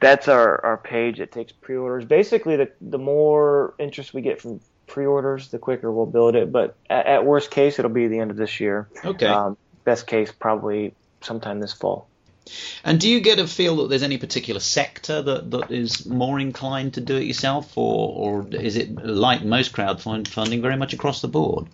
That's 0.00 0.28
our, 0.28 0.64
our 0.64 0.76
page 0.76 1.18
that 1.18 1.32
takes 1.32 1.52
pre-orders. 1.52 2.04
Basically, 2.04 2.56
the 2.56 2.70
the 2.80 2.98
more 2.98 3.74
interest 3.78 4.14
we 4.14 4.22
get 4.22 4.40
from 4.40 4.60
pre-orders, 4.86 5.48
the 5.48 5.58
quicker 5.58 5.92
we'll 5.92 6.06
build 6.06 6.34
it. 6.34 6.50
But 6.50 6.76
at, 6.88 7.06
at 7.06 7.24
worst 7.24 7.50
case, 7.50 7.78
it'll 7.78 7.90
be 7.90 8.08
the 8.08 8.18
end 8.18 8.30
of 8.30 8.36
this 8.36 8.60
year. 8.60 8.88
Okay. 9.04 9.26
Um, 9.26 9.56
best 9.90 10.06
case, 10.06 10.30
probably 10.30 10.94
sometime 11.20 11.60
this 11.60 11.72
fall. 11.72 12.06
And 12.84 13.00
do 13.00 13.08
you 13.08 13.20
get 13.20 13.38
a 13.38 13.46
feel 13.46 13.76
that 13.76 13.88
there's 13.88 14.02
any 14.02 14.18
particular 14.18 14.60
sector 14.60 15.22
that, 15.22 15.50
that 15.50 15.70
is 15.70 16.06
more 16.06 16.40
inclined 16.40 16.94
to 16.94 17.00
do 17.00 17.16
it 17.16 17.24
yourself, 17.24 17.76
or, 17.76 18.42
or 18.42 18.46
is 18.54 18.76
it 18.76 18.94
like 19.04 19.42
most 19.44 19.72
crowdfunding, 19.72 20.62
very 20.62 20.76
much 20.76 20.92
across 20.92 21.20
the 21.20 21.28
board? 21.28 21.66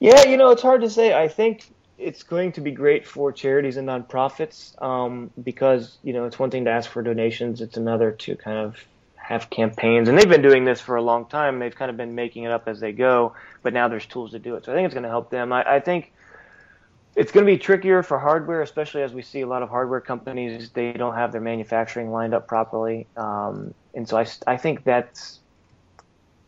Yeah, 0.00 0.24
you 0.24 0.36
know, 0.36 0.50
it's 0.50 0.62
hard 0.62 0.80
to 0.80 0.90
say. 0.90 1.14
I 1.14 1.28
think 1.28 1.66
it's 1.98 2.24
going 2.24 2.52
to 2.52 2.60
be 2.60 2.72
great 2.72 3.06
for 3.06 3.30
charities 3.30 3.76
and 3.76 3.88
nonprofits 3.88 4.80
um, 4.82 5.30
because 5.40 5.98
you 6.02 6.12
know 6.12 6.24
it's 6.24 6.38
one 6.38 6.50
thing 6.50 6.64
to 6.64 6.70
ask 6.70 6.90
for 6.90 7.02
donations, 7.02 7.60
it's 7.60 7.76
another 7.76 8.10
to 8.10 8.34
kind 8.34 8.58
of 8.58 8.76
have 9.14 9.48
campaigns, 9.50 10.08
and 10.08 10.18
they've 10.18 10.28
been 10.28 10.42
doing 10.42 10.64
this 10.64 10.80
for 10.80 10.96
a 10.96 11.02
long 11.02 11.26
time. 11.26 11.60
They've 11.60 11.74
kind 11.74 11.90
of 11.90 11.96
been 11.96 12.16
making 12.16 12.42
it 12.42 12.50
up 12.50 12.66
as 12.66 12.80
they 12.80 12.90
go, 12.90 13.34
but 13.62 13.72
now 13.72 13.86
there's 13.86 14.06
tools 14.06 14.32
to 14.32 14.40
do 14.40 14.56
it. 14.56 14.64
So 14.64 14.72
I 14.72 14.74
think 14.74 14.86
it's 14.86 14.94
going 14.94 15.04
to 15.04 15.14
help 15.16 15.30
them. 15.30 15.52
I, 15.52 15.76
I 15.76 15.80
think 15.80 16.12
it's 17.14 17.32
going 17.32 17.46
to 17.46 17.52
be 17.52 17.58
trickier 17.58 18.02
for 18.02 18.18
hardware, 18.18 18.62
especially 18.62 19.02
as 19.02 19.12
we 19.12 19.22
see 19.22 19.42
a 19.42 19.46
lot 19.46 19.62
of 19.62 19.68
hardware 19.68 20.00
companies 20.00 20.70
they 20.70 20.92
don't 20.92 21.14
have 21.14 21.32
their 21.32 21.40
manufacturing 21.40 22.10
lined 22.10 22.34
up 22.34 22.46
properly, 22.46 23.06
um, 23.16 23.74
and 23.94 24.08
so 24.08 24.16
I, 24.16 24.26
I 24.46 24.56
think 24.56 24.84
that's 24.84 25.40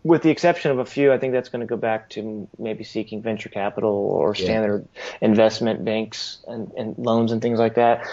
with 0.05 0.23
the 0.23 0.29
exception 0.29 0.71
of 0.71 0.79
a 0.79 0.85
few, 0.85 1.13
I 1.13 1.19
think 1.19 1.33
that's 1.33 1.49
going 1.49 1.61
to 1.61 1.67
go 1.67 1.79
back 1.79 2.11
to 2.11 2.47
maybe 2.59 2.85
seeking 2.85 3.23
venture 3.23 3.49
capital 3.49 3.91
or 3.91 4.35
standard 4.35 4.87
yeah. 4.95 5.01
investment 5.23 5.83
banks 5.83 6.45
and, 6.47 6.71
and, 6.77 6.97
loans 6.99 7.33
and 7.33 7.41
things 7.41 7.59
like 7.59 7.75
that. 7.77 8.07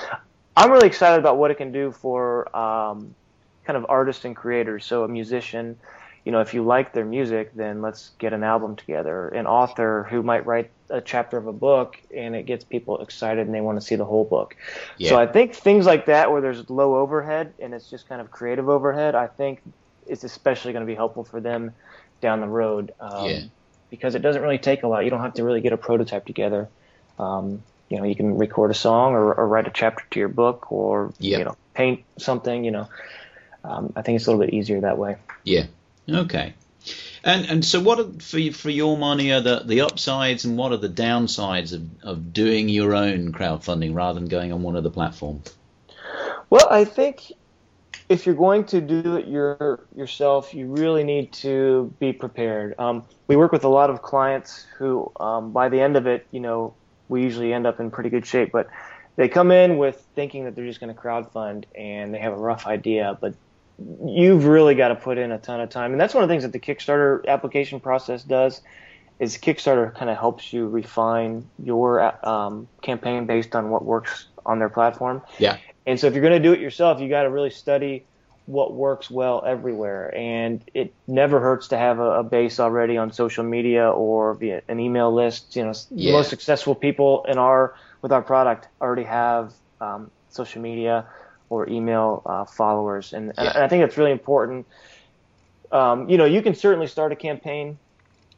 I'm 0.56 0.72
really 0.72 0.88
excited 0.88 1.20
about 1.20 1.38
what 1.38 1.52
it 1.52 1.56
can 1.56 1.74
do 1.74 1.92
for 1.92 2.56
um, 2.56 3.14
kind 3.66 3.76
of 3.76 3.86
artists 3.90 4.24
and 4.24 4.36
creators. 4.36 4.86
So 4.86 5.04
a 5.04 5.08
musician, 5.10 5.78
you 6.24 6.32
know, 6.32 6.42
if 6.42 6.54
you 6.54 6.64
like 6.64 6.94
their 6.94 7.06
music, 7.06 7.56
then 7.56 7.82
let's 7.82 8.12
get 8.20 8.34
an 8.34 8.44
album 8.44 8.76
together. 8.76 9.30
An 9.30 9.48
author 9.48 10.08
who 10.10 10.22
might 10.22 10.46
write 10.46 10.70
a 10.90 11.02
chapter 11.02 11.38
of 11.38 11.48
a 11.48 11.54
book 11.54 12.00
and 12.16 12.36
it 12.36 12.46
gets 12.46 12.64
people 12.64 13.02
excited 13.02 13.46
and 13.46 13.56
they 13.56 13.62
want 13.62 13.80
to 13.80 13.86
see 13.86 13.96
the 13.96 14.06
whole 14.06 14.24
book. 14.24 14.56
Yeah. 14.98 15.10
So 15.10 15.20
I 15.20 15.26
think 15.26 15.56
things 15.56 15.86
like 15.86 16.06
that 16.06 16.32
where 16.32 16.42
there's 16.42 16.70
low 16.70 16.98
overhead 16.98 17.54
and 17.60 17.74
it's 17.74 17.90
just 17.90 18.08
kind 18.08 18.22
of 18.22 18.30
creative 18.30 18.70
overhead, 18.70 19.16
I 19.16 19.28
think 19.28 19.62
it's 20.06 20.24
especially 20.24 20.74
going 20.74 20.86
to 20.86 20.88
be 20.88 20.96
helpful 20.96 21.24
for 21.24 21.40
them 21.40 21.74
down 22.20 22.42
the 22.42 22.48
road. 22.48 22.94
Um, 23.00 23.30
yeah. 23.30 23.42
Because 23.90 24.14
it 24.16 24.22
doesn't 24.22 24.42
really 24.42 24.60
take 24.60 24.84
a 24.84 24.88
lot. 24.88 25.04
You 25.04 25.10
don't 25.10 25.22
have 25.22 25.34
to 25.36 25.44
really 25.44 25.62
get 25.62 25.74
a 25.74 25.78
prototype 25.78 26.26
together. 26.26 26.70
Um, 27.18 27.64
you 27.90 27.98
know, 27.98 28.04
you 28.06 28.16
can 28.16 28.38
record 28.38 28.72
a 28.72 28.74
song 28.74 29.14
or, 29.14 29.34
or 29.34 29.48
write 29.48 29.68
a 29.68 29.72
chapter 29.72 30.06
to 30.12 30.20
your 30.20 30.30
book 30.30 30.72
or 30.72 31.14
yep. 31.20 31.40
you 31.40 31.46
know 31.46 31.58
paint 31.74 32.06
something. 32.18 32.64
You 32.64 32.72
know, 32.72 32.90
um, 33.66 33.92
I 33.98 34.02
think 34.02 34.16
it's 34.16 34.28
a 34.28 34.32
little 34.32 34.46
bit 34.46 34.54
easier 34.54 34.80
that 34.82 34.98
way. 34.98 35.18
Yeah. 35.44 35.66
Okay. 36.10 36.54
And 37.24 37.46
and 37.46 37.64
so 37.64 37.80
what 37.80 38.00
are, 38.00 38.12
for 38.20 38.40
for 38.52 38.70
your 38.70 38.98
money 38.98 39.32
are 39.32 39.42
the 39.42 39.62
the 39.64 39.82
upsides 39.82 40.46
and 40.46 40.58
what 40.58 40.72
are 40.72 40.78
the 40.78 40.90
downsides 40.90 41.74
of, 41.74 41.84
of 42.04 42.34
doing 42.34 42.70
your 42.70 42.96
own 42.96 43.32
crowdfunding 43.32 43.94
rather 43.94 44.20
than 44.20 44.28
going 44.28 44.52
on 44.52 44.64
one 44.64 44.76
of 44.76 44.84
the 44.84 44.90
platforms? 44.90 45.54
Well, 46.50 46.68
I 46.70 46.84
think 46.84 47.32
if 48.12 48.26
you're 48.26 48.36
going 48.36 48.66
to 48.66 48.82
do 48.82 49.16
it 49.16 49.28
your, 49.28 49.86
yourself, 49.96 50.54
you 50.54 50.68
really 50.68 51.06
need 51.06 51.32
to 51.32 51.94
be 51.98 52.12
prepared. 52.12 52.76
Um, 52.78 53.06
we 53.28 53.38
work 53.38 53.54
with 53.54 53.64
a 53.64 53.70
lot 53.70 53.90
of 53.90 54.02
clients 54.02 54.66
who, 54.78 55.10
um, 55.18 55.54
by 55.54 55.70
the 55.70 55.80
end 55.80 55.96
of 55.96 56.08
it, 56.08 56.28
you 56.32 56.42
know, 56.42 56.74
we 57.08 57.24
usually 57.24 57.54
end 57.54 57.66
up 57.66 57.80
in 57.80 57.90
pretty 57.90 58.10
good 58.10 58.26
shape. 58.26 58.52
But 58.52 58.68
they 59.16 59.30
come 59.30 59.50
in 59.50 59.78
with 59.78 60.06
thinking 60.14 60.44
that 60.44 60.56
they're 60.56 60.66
just 60.66 60.82
going 60.82 60.94
to 60.94 61.00
crowdfund 61.00 61.64
and 61.74 62.14
they 62.14 62.20
have 62.20 62.34
a 62.34 62.38
rough 62.38 62.68
idea, 62.68 63.18
but 63.22 63.34
you've 64.06 64.46
really 64.46 64.76
got 64.76 64.90
to 64.90 64.96
put 64.96 65.18
in 65.18 65.32
a 65.32 65.38
ton 65.38 65.62
of 65.62 65.70
time. 65.70 65.92
And 65.92 66.00
that's 66.00 66.14
one 66.14 66.24
of 66.24 66.30
the 66.30 66.34
things 66.34 66.44
that 66.44 66.52
the 66.52 66.60
Kickstarter 66.60 67.26
application 67.28 67.80
process 67.80 68.24
does. 68.24 68.62
Is 69.20 69.38
Kickstarter 69.38 69.94
kind 69.94 70.10
of 70.10 70.18
helps 70.18 70.52
you 70.52 70.68
refine 70.68 71.48
your 71.64 72.28
um, 72.28 72.68
campaign 72.82 73.28
based 73.28 73.56
on 73.56 73.70
what 73.70 73.86
works 73.86 74.26
on 74.46 74.58
their 74.58 74.70
platform. 74.70 75.22
Yeah. 75.38 75.58
And 75.86 76.00
so 76.00 76.08
if 76.08 76.14
you're 76.14 76.24
going 76.24 76.42
to 76.42 76.48
do 76.48 76.54
it 76.54 76.60
yourself, 76.60 77.00
you 77.00 77.08
got 77.08 77.24
to 77.24 77.30
really 77.30 77.52
study 77.52 78.06
what 78.48 78.74
works 78.74 79.12
well 79.12 79.44
everywhere. 79.46 80.14
And 80.16 80.64
it 80.74 80.94
never 81.08 81.40
hurts 81.40 81.68
to 81.70 81.78
have 81.78 82.00
a, 82.00 82.20
a, 82.20 82.24
base 82.24 82.60
already 82.60 82.98
on 82.98 83.12
social 83.12 83.44
media 83.44 83.90
or 83.90 84.34
via 84.34 84.64
an 84.68 84.80
email 84.80 85.14
list. 85.14 85.56
You 85.56 85.66
know, 85.66 85.74
yeah. 85.92 86.12
the 86.12 86.18
most 86.18 86.30
successful 86.30 86.74
people 86.74 87.24
in 87.28 87.38
our 87.38 87.76
with 88.02 88.12
our 88.12 88.22
product 88.22 88.68
already 88.82 89.04
have 89.04 89.54
um, 89.80 90.10
social 90.30 90.62
media 90.62 91.06
or 91.52 91.70
email 91.70 92.22
uh, 92.26 92.46
followers, 92.46 93.12
and, 93.12 93.34
yeah. 93.36 93.52
and, 93.54 93.64
I 93.64 93.68
think 93.68 93.84
it's 93.84 93.98
really 93.98 94.12
important. 94.12 94.66
um, 95.72 96.10
you 96.10 96.18
know, 96.18 96.26
you 96.26 96.42
can 96.42 96.56
certainly 96.56 96.88
start 96.88 97.12
a 97.12 97.16
campaign 97.16 97.78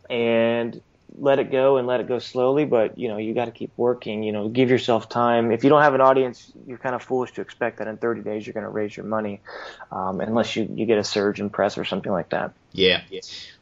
and 0.09 0.81
let 1.19 1.37
it 1.39 1.51
go 1.51 1.77
and 1.77 1.85
let 1.85 1.99
it 1.99 2.07
go 2.07 2.17
slowly, 2.17 2.65
but 2.65 2.97
you 2.97 3.07
know, 3.07 3.17
you 3.17 3.33
got 3.33 3.45
to 3.45 3.51
keep 3.51 3.71
working. 3.77 4.23
You 4.23 4.31
know, 4.31 4.49
give 4.49 4.69
yourself 4.69 5.09
time. 5.09 5.51
If 5.51 5.63
you 5.63 5.69
don't 5.69 5.81
have 5.81 5.93
an 5.93 6.01
audience, 6.01 6.51
you're 6.65 6.77
kind 6.77 6.95
of 6.95 7.03
foolish 7.03 7.33
to 7.33 7.41
expect 7.41 7.77
that 7.77 7.87
in 7.87 7.97
30 7.97 8.21
days 8.21 8.45
you're 8.47 8.53
going 8.53 8.65
to 8.65 8.69
raise 8.69 8.97
your 8.97 9.05
money, 9.05 9.41
um, 9.91 10.19
unless 10.21 10.55
you, 10.55 10.67
you 10.73 10.85
get 10.85 10.97
a 10.97 11.03
surge 11.03 11.39
in 11.39 11.49
press 11.49 11.77
or 11.77 11.85
something 11.85 12.11
like 12.11 12.29
that. 12.29 12.53
Yeah, 12.71 13.01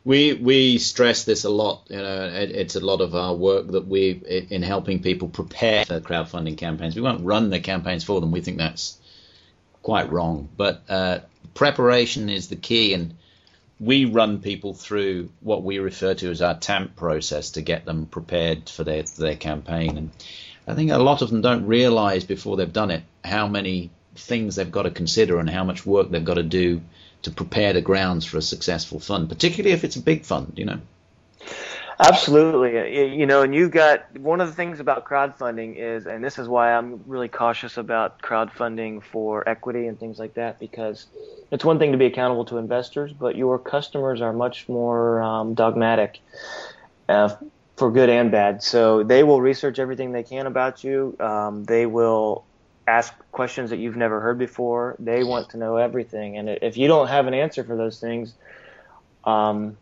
we 0.06 0.34
we 0.34 0.78
stress 0.78 1.26
this 1.26 1.44
a 1.44 1.50
lot. 1.50 1.88
You 1.90 1.98
know, 1.98 2.26
it, 2.28 2.52
it's 2.52 2.76
a 2.76 2.80
lot 2.80 3.02
of 3.02 3.16
our 3.16 3.36
work 3.36 3.68
that 3.68 3.86
we 3.86 4.12
in 4.50 4.62
helping 4.62 5.02
people 5.02 5.28
prepare 5.28 5.86
for 5.86 6.00
crowdfunding 6.00 6.58
campaigns. 6.58 6.96
We 6.96 7.02
won't 7.02 7.26
run 7.26 7.50
the 7.50 7.60
campaigns 7.60 8.06
for 8.06 8.22
them. 8.22 8.32
We 8.32 8.42
think 8.42 8.58
that's 8.58 8.98
quite 9.82 10.12
wrong, 10.12 10.50
but 10.56 10.82
uh, 10.90 11.20
preparation 11.54 12.30
is 12.30 12.48
the 12.48 12.56
key 12.56 12.94
and 12.94 13.16
we 13.80 14.06
run 14.06 14.40
people 14.40 14.76
through 14.76 15.32
what 15.40 15.64
we 15.64 15.80
refer 15.80 16.14
to 16.14 16.30
as 16.30 16.42
our 16.42 16.58
TAMP 16.58 16.96
process 16.96 17.52
to 17.52 17.62
get 17.62 17.84
them 17.84 18.06
prepared 18.06 18.70
for 18.70 18.84
their 18.84 19.02
their 19.04 19.36
campaign. 19.36 19.98
And 19.98 20.12
I 20.68 20.76
think 20.76 20.92
a 20.92 21.00
lot 21.00 21.24
of 21.24 21.32
them 21.32 21.42
don't 21.42 21.66
realize 21.66 22.24
before 22.24 22.58
they've 22.58 22.72
done 22.72 22.92
it 22.92 23.04
how 23.26 23.48
many 23.48 23.90
things 24.16 24.56
they've 24.56 24.72
got 24.72 24.84
to 24.84 24.92
consider 24.92 25.40
and 25.40 25.50
how 25.50 25.64
much 25.64 25.86
work 25.86 26.12
they've 26.12 26.24
got 26.24 26.36
to 26.36 26.44
do 26.44 26.82
to 27.24 27.32
prepare 27.32 27.74
the 27.74 27.82
grounds 27.82 28.26
for 28.26 28.38
a 28.38 28.42
successful 28.42 29.00
fund, 29.00 29.30
particularly 29.30 29.74
if 29.74 29.84
it's 29.84 29.96
a 29.96 30.02
big 30.02 30.26
fund, 30.26 30.54
you 30.56 30.66
know. 30.66 30.80
Absolutely. 32.04 33.16
You 33.16 33.28
know, 33.28 33.44
and 33.44 33.54
you've 33.54 33.70
got 33.72 34.18
one 34.18 34.42
of 34.42 34.48
the 34.48 34.54
things 34.56 34.80
about 34.80 35.06
crowdfunding 35.06 35.76
is, 35.78 36.08
and 36.08 36.24
this 36.24 36.40
is 36.40 36.48
why 36.48 36.74
I'm 36.74 37.04
really 37.06 37.28
cautious 37.28 37.78
about 37.78 38.22
crowdfunding 38.22 39.04
for 39.04 39.48
equity 39.48 39.86
and 39.86 40.00
things 40.00 40.18
like 40.18 40.34
that, 40.34 40.60
because 40.60 41.06
it's 41.52 41.64
one 41.64 41.78
thing 41.78 41.92
to 41.92 41.98
be 42.00 42.08
accountable 42.08 42.46
to 42.46 42.58
investors, 42.58 43.14
but 43.14 43.36
your 43.36 43.60
customers 43.60 44.20
are 44.22 44.34
much 44.34 44.68
more 44.68 45.22
um, 45.22 45.54
dogmatic 45.54 46.20
uh, 47.08 47.30
for 47.78 47.92
good 47.92 48.10
and 48.10 48.32
bad. 48.32 48.64
So 48.64 49.04
they 49.04 49.24
will 49.24 49.40
research 49.42 49.78
everything 49.78 50.12
they 50.12 50.24
can 50.24 50.48
about 50.48 50.84
you. 50.84 51.16
Um, 51.20 51.66
they 51.66 51.86
will 51.86 52.46
ask 52.88 53.14
questions 53.32 53.70
that 53.70 53.78
you've 53.78 53.96
never 53.96 54.20
heard 54.20 54.40
before. 54.40 54.96
They 54.98 55.24
want 55.24 55.50
to 55.50 55.58
know 55.58 55.78
everything. 55.78 56.38
And 56.38 56.50
if 56.50 56.78
you 56.78 56.88
don't 56.88 57.10
have 57.10 57.28
an 57.28 57.36
answer 57.36 57.64
for 57.64 57.78
those 57.78 58.00
things, 58.00 58.34
um, 59.24 59.78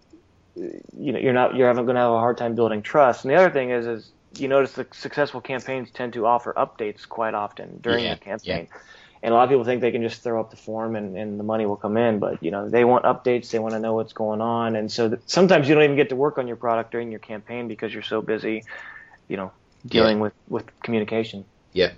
you 0.98 1.12
know 1.12 1.20
you're 1.20 1.34
not 1.34 1.56
you're 1.56 1.74
going 1.74 1.88
to 1.88 1.94
have 1.96 2.12
a 2.12 2.20
hard 2.20 2.38
time 2.38 2.56
building 2.56 2.82
trust. 2.82 3.24
And 3.24 3.32
the 3.32 3.36
other 3.36 3.50
thing 3.50 3.72
is 3.72 3.86
is 3.86 4.12
you 4.38 4.48
notice 4.48 4.74
the 4.74 4.88
successful 4.92 5.42
campaigns 5.42 5.90
tend 5.92 6.14
to 6.14 6.26
offer 6.26 6.54
updates 6.56 7.08
quite 7.08 7.34
often 7.34 7.80
during 7.82 8.04
yeah, 8.04 8.16
the 8.16 8.20
campaign. 8.20 8.68
Yeah. 8.70 8.78
And 9.22 9.34
a 9.34 9.36
lot 9.36 9.44
of 9.44 9.50
people 9.50 9.66
think 9.66 9.82
they 9.82 9.92
can 9.92 10.02
just 10.02 10.24
throw 10.24 10.40
up 10.40 10.50
the 10.50 10.56
form 10.56 10.96
and, 10.96 11.18
and 11.18 11.38
the 11.38 11.44
money 11.44 11.66
will 11.66 11.76
come 11.76 11.98
in, 11.98 12.20
but 12.20 12.42
you 12.42 12.52
know 12.52 12.70
they 12.70 12.86
want 12.86 13.04
updates. 13.04 13.50
They 13.52 13.60
want 13.60 13.74
to 13.74 13.80
know 13.80 13.94
what's 13.94 14.14
going 14.14 14.42
on, 14.42 14.76
and 14.76 14.92
so 14.92 15.10
that 15.10 15.30
sometimes 15.30 15.68
you 15.68 15.76
don't 15.76 15.84
even 15.84 15.98
get 15.98 16.10
to 16.10 16.16
work 16.16 16.38
on 16.38 16.48
your 16.48 16.56
product 16.56 16.92
during 16.92 17.12
your 17.12 17.20
campaign 17.20 17.68
because 17.68 17.94
you're 17.94 18.04
so 18.04 18.22
busy, 18.22 18.64
you 19.28 19.36
know, 19.36 19.52
dealing 19.86 20.18
yeah. 20.18 20.24
with 20.24 20.34
with 20.48 20.82
communication. 20.82 21.44
Yeah. 21.74 21.92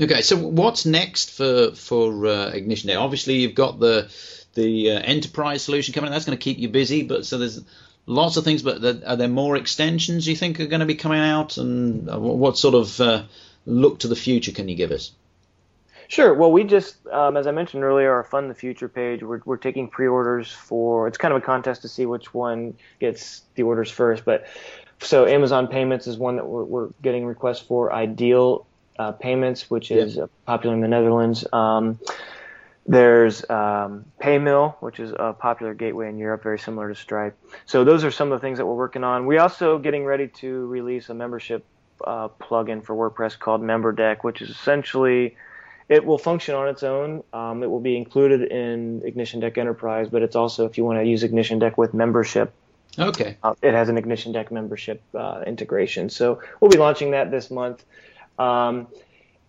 Okay, 0.00 0.20
so 0.20 0.36
what's 0.36 0.84
next 0.84 1.30
for 1.30 1.74
for 1.74 2.26
uh, 2.26 2.50
Ignition 2.50 2.88
Deck? 2.88 2.98
Obviously, 2.98 3.36
you've 3.36 3.54
got 3.54 3.80
the 3.80 4.10
the 4.54 4.92
uh, 4.92 5.00
enterprise 5.00 5.62
solution 5.62 5.94
coming. 5.94 6.10
That's 6.10 6.24
going 6.24 6.38
to 6.38 6.42
keep 6.42 6.58
you 6.58 6.68
busy. 6.68 7.02
But 7.02 7.26
so 7.26 7.38
there's 7.38 7.60
lots 8.06 8.36
of 8.36 8.44
things. 8.44 8.62
But 8.62 8.84
are 9.04 9.16
there 9.16 9.28
more 9.28 9.56
extensions 9.56 10.26
you 10.26 10.36
think 10.36 10.60
are 10.60 10.66
going 10.66 10.80
to 10.80 10.86
be 10.86 10.94
coming 10.94 11.20
out? 11.20 11.58
And 11.58 12.10
uh, 12.10 12.18
what 12.18 12.58
sort 12.58 12.74
of 12.74 13.00
uh, 13.00 13.24
look 13.66 14.00
to 14.00 14.08
the 14.08 14.16
future 14.16 14.52
can 14.52 14.68
you 14.68 14.76
give 14.76 14.90
us? 14.90 15.12
Sure. 16.10 16.32
Well, 16.32 16.50
we 16.50 16.64
just, 16.64 17.06
um, 17.08 17.36
as 17.36 17.46
I 17.46 17.50
mentioned 17.50 17.84
earlier, 17.84 18.10
our 18.14 18.24
Fund 18.24 18.50
the 18.50 18.54
Future 18.54 18.88
page, 18.88 19.22
we're, 19.22 19.42
we're 19.44 19.58
taking 19.58 19.88
pre-orders 19.88 20.50
for, 20.50 21.06
it's 21.06 21.18
kind 21.18 21.34
of 21.34 21.42
a 21.42 21.44
contest 21.44 21.82
to 21.82 21.88
see 21.88 22.06
which 22.06 22.32
one 22.32 22.78
gets 22.98 23.42
the 23.56 23.64
orders 23.64 23.90
first. 23.90 24.24
But 24.24 24.46
so 25.00 25.26
Amazon 25.26 25.68
Payments 25.68 26.06
is 26.06 26.16
one 26.16 26.36
that 26.36 26.46
we're, 26.46 26.64
we're 26.64 26.88
getting 27.02 27.26
requests 27.26 27.60
for. 27.60 27.92
iDEAL 27.92 28.64
uh, 28.98 29.12
Payments, 29.12 29.68
which 29.68 29.90
is 29.90 30.16
yep. 30.16 30.30
popular 30.46 30.74
in 30.74 30.80
the 30.80 30.88
Netherlands. 30.88 31.46
Um, 31.52 31.98
there's 32.88 33.48
um, 33.50 34.06
Paymill, 34.18 34.76
which 34.80 34.98
is 34.98 35.12
a 35.16 35.34
popular 35.34 35.74
gateway 35.74 36.08
in 36.08 36.16
Europe, 36.16 36.42
very 36.42 36.58
similar 36.58 36.88
to 36.88 36.94
Stripe. 36.94 37.38
So 37.66 37.84
those 37.84 38.02
are 38.02 38.10
some 38.10 38.32
of 38.32 38.40
the 38.40 38.44
things 38.44 38.56
that 38.56 38.64
we're 38.64 38.74
working 38.74 39.04
on. 39.04 39.26
We're 39.26 39.42
also 39.42 39.78
getting 39.78 40.06
ready 40.06 40.28
to 40.28 40.66
release 40.66 41.10
a 41.10 41.14
membership 41.14 41.66
uh, 42.02 42.28
plugin 42.40 42.82
for 42.82 42.96
WordPress 42.96 43.38
called 43.38 43.60
MemberDeck, 43.60 44.24
which 44.24 44.40
is 44.40 44.48
essentially 44.48 45.36
it 45.90 46.04
will 46.04 46.16
function 46.16 46.54
on 46.54 46.68
its 46.68 46.82
own. 46.82 47.22
Um, 47.34 47.62
it 47.62 47.66
will 47.66 47.80
be 47.80 47.94
included 47.94 48.50
in 48.50 49.02
Ignition 49.04 49.40
Deck 49.40 49.58
Enterprise, 49.58 50.08
but 50.08 50.22
it's 50.22 50.36
also 50.36 50.64
if 50.64 50.78
you 50.78 50.84
want 50.84 50.98
to 50.98 51.04
use 51.04 51.22
Ignition 51.22 51.58
Deck 51.58 51.76
with 51.76 51.92
membership. 51.92 52.54
Okay. 52.98 53.36
Uh, 53.42 53.54
it 53.60 53.74
has 53.74 53.90
an 53.90 53.98
Ignition 53.98 54.32
Deck 54.32 54.50
membership 54.50 55.02
uh, 55.14 55.42
integration. 55.46 56.08
So 56.08 56.40
we'll 56.60 56.70
be 56.70 56.78
launching 56.78 57.10
that 57.10 57.30
this 57.30 57.50
month. 57.50 57.84
Um, 58.38 58.86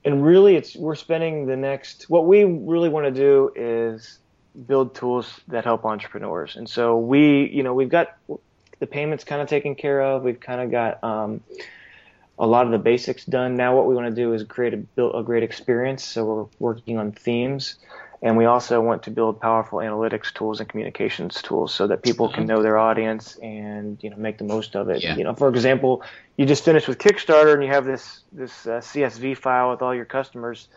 and 0.05 0.23
really 0.23 0.55
it's 0.55 0.75
we're 0.75 0.95
spending 0.95 1.45
the 1.45 1.57
next 1.57 2.09
what 2.09 2.25
we 2.25 2.43
really 2.43 2.89
want 2.89 3.05
to 3.05 3.12
do 3.12 3.51
is 3.55 4.19
build 4.67 4.95
tools 4.95 5.39
that 5.47 5.63
help 5.63 5.85
entrepreneurs. 5.85 6.55
And 6.55 6.69
so 6.69 6.97
we 6.97 7.49
you 7.49 7.63
know 7.63 7.73
we've 7.73 7.89
got 7.89 8.17
the 8.79 8.88
payments 8.88 9.23
kind 9.23 9.41
of 9.41 9.47
taken 9.47 9.75
care 9.75 10.01
of. 10.01 10.23
We've 10.23 10.39
kind 10.39 10.62
of 10.62 10.71
got 10.71 11.03
um, 11.03 11.41
a 12.38 12.47
lot 12.47 12.65
of 12.65 12.71
the 12.71 12.77
basics 12.77 13.25
done. 13.25 13.55
Now 13.55 13.75
what 13.75 13.88
we 13.88 13.95
want 13.95 14.13
to 14.13 14.15
do 14.15 14.33
is 14.33 14.43
create 14.43 14.73
a 14.73 15.07
a 15.07 15.23
great 15.23 15.43
experience. 15.43 16.03
So 16.03 16.25
we're 16.25 16.45
working 16.59 16.97
on 16.97 17.12
themes 17.12 17.75
and 18.21 18.36
we 18.36 18.45
also 18.45 18.82
want 18.82 19.03
to 19.03 19.12
build 19.12 19.39
powerful 19.39 19.79
analytics 19.79 20.34
tools 20.34 20.60
and 20.60 20.67
communications 20.67 21.41
tools 21.41 21.73
so 21.73 21.88
that 21.88 22.03
people 22.03 22.29
can 22.29 22.45
know 22.45 22.62
their 22.62 22.77
audience 22.77 23.38
and 23.38 23.97
you 24.01 24.10
know 24.10 24.17
make 24.17 24.38
the 24.38 24.43
most 24.43 24.75
of 24.75 24.89
it. 24.89 25.01
Yeah. 25.01 25.15
You 25.15 25.23
know, 25.23 25.34
for 25.34 25.47
example, 25.47 26.03
you 26.36 26.45
just 26.45 26.65
finished 26.65 26.88
with 26.88 26.97
Kickstarter 26.97 27.53
and 27.53 27.63
you 27.63 27.69
have 27.69 27.86
this 27.86 28.21
this 28.32 28.67
uh, 28.67 28.79
CSV 28.79 29.38
file 29.38 29.71
with 29.71 29.82
all 29.82 29.95
your 29.95 30.05
customers. 30.05 30.67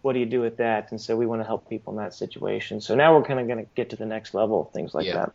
What 0.00 0.14
do 0.14 0.20
you 0.20 0.26
do 0.26 0.40
with 0.40 0.58
that? 0.58 0.90
And 0.90 1.00
so 1.00 1.16
we 1.16 1.26
want 1.26 1.40
to 1.40 1.46
help 1.46 1.68
people 1.68 1.92
in 1.92 1.98
that 1.98 2.14
situation. 2.14 2.80
So 2.80 2.94
now 2.94 3.16
we're 3.16 3.24
kind 3.24 3.40
of 3.40 3.46
going 3.46 3.58
to 3.58 3.70
get 3.74 3.90
to 3.90 3.96
the 3.96 4.06
next 4.06 4.34
level, 4.34 4.70
things 4.72 4.94
like 4.94 5.06
yeah. 5.06 5.14
that. 5.14 5.32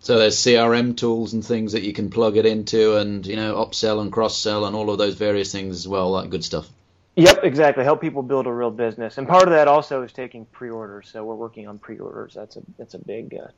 So 0.00 0.18
there's 0.18 0.36
CRM 0.36 0.96
tools 0.96 1.32
and 1.32 1.44
things 1.44 1.72
that 1.72 1.82
you 1.82 1.92
can 1.92 2.10
plug 2.10 2.36
it 2.36 2.44
into, 2.44 2.96
and 2.96 3.24
you 3.26 3.36
know, 3.36 3.54
upsell 3.56 4.00
and 4.00 4.12
cross 4.12 4.36
sell 4.36 4.64
and 4.64 4.74
all 4.74 4.90
of 4.90 4.98
those 4.98 5.14
various 5.14 5.52
things 5.52 5.76
as 5.76 5.88
well. 5.88 6.14
That 6.14 6.30
good 6.30 6.44
stuff. 6.44 6.68
Yep, 7.16 7.44
exactly. 7.44 7.84
Help 7.84 8.00
people 8.00 8.22
build 8.22 8.46
a 8.46 8.52
real 8.52 8.72
business, 8.72 9.18
and 9.18 9.28
part 9.28 9.44
of 9.44 9.50
that 9.50 9.68
also 9.68 10.02
is 10.02 10.12
taking 10.12 10.46
pre-orders. 10.46 11.08
So 11.12 11.24
we're 11.24 11.36
working 11.36 11.68
on 11.68 11.78
pre-orders. 11.78 12.34
That's 12.34 12.56
a 12.56 12.62
that's 12.76 12.94
a 12.94 12.98
big. 12.98 13.34
Uh... 13.34 13.48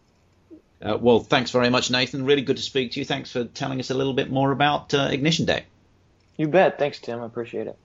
Uh, 0.82 0.98
well, 0.98 1.20
thanks 1.20 1.50
very 1.50 1.70
much, 1.70 1.90
Nathan. 1.90 2.26
Really 2.26 2.42
good 2.42 2.58
to 2.58 2.62
speak 2.62 2.92
to 2.92 2.98
you. 2.98 3.06
Thanks 3.06 3.32
for 3.32 3.44
telling 3.44 3.80
us 3.80 3.90
a 3.90 3.94
little 3.94 4.12
bit 4.12 4.30
more 4.30 4.52
about 4.52 4.92
uh, 4.92 5.08
Ignition 5.10 5.46
Deck. 5.46 5.64
You 6.36 6.48
bet. 6.48 6.78
Thanks, 6.78 6.98
Tim. 6.98 7.22
I 7.22 7.24
appreciate 7.24 7.66
it. 7.66 7.78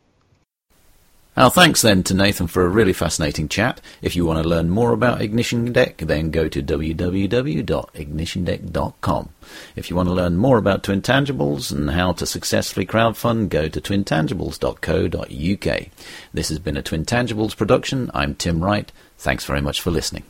Our 1.37 1.49
thanks 1.49 1.81
then 1.81 2.03
to 2.03 2.13
Nathan 2.13 2.47
for 2.47 2.65
a 2.65 2.69
really 2.69 2.91
fascinating 2.91 3.47
chat. 3.47 3.79
If 4.01 4.17
you 4.17 4.25
want 4.25 4.43
to 4.43 4.49
learn 4.49 4.69
more 4.69 4.91
about 4.91 5.21
Ignition 5.21 5.71
Deck, 5.71 5.99
then 5.99 6.29
go 6.29 6.49
to 6.49 6.61
www.ignitiondeck.com. 6.61 9.29
If 9.77 9.89
you 9.89 9.95
want 9.95 10.09
to 10.09 10.13
learn 10.13 10.35
more 10.35 10.57
about 10.57 10.83
Twintangibles 10.83 11.71
and 11.71 11.91
how 11.91 12.11
to 12.11 12.25
successfully 12.25 12.85
crowdfund, 12.85 13.47
go 13.47 13.69
to 13.69 13.79
twintangibles.co.uk. 13.79 15.87
This 16.33 16.49
has 16.49 16.59
been 16.59 16.75
a 16.75 16.83
Twintangibles 16.83 17.55
production. 17.55 18.11
I'm 18.13 18.35
Tim 18.35 18.61
Wright. 18.61 18.91
Thanks 19.17 19.45
very 19.45 19.61
much 19.61 19.79
for 19.79 19.89
listening. 19.89 20.23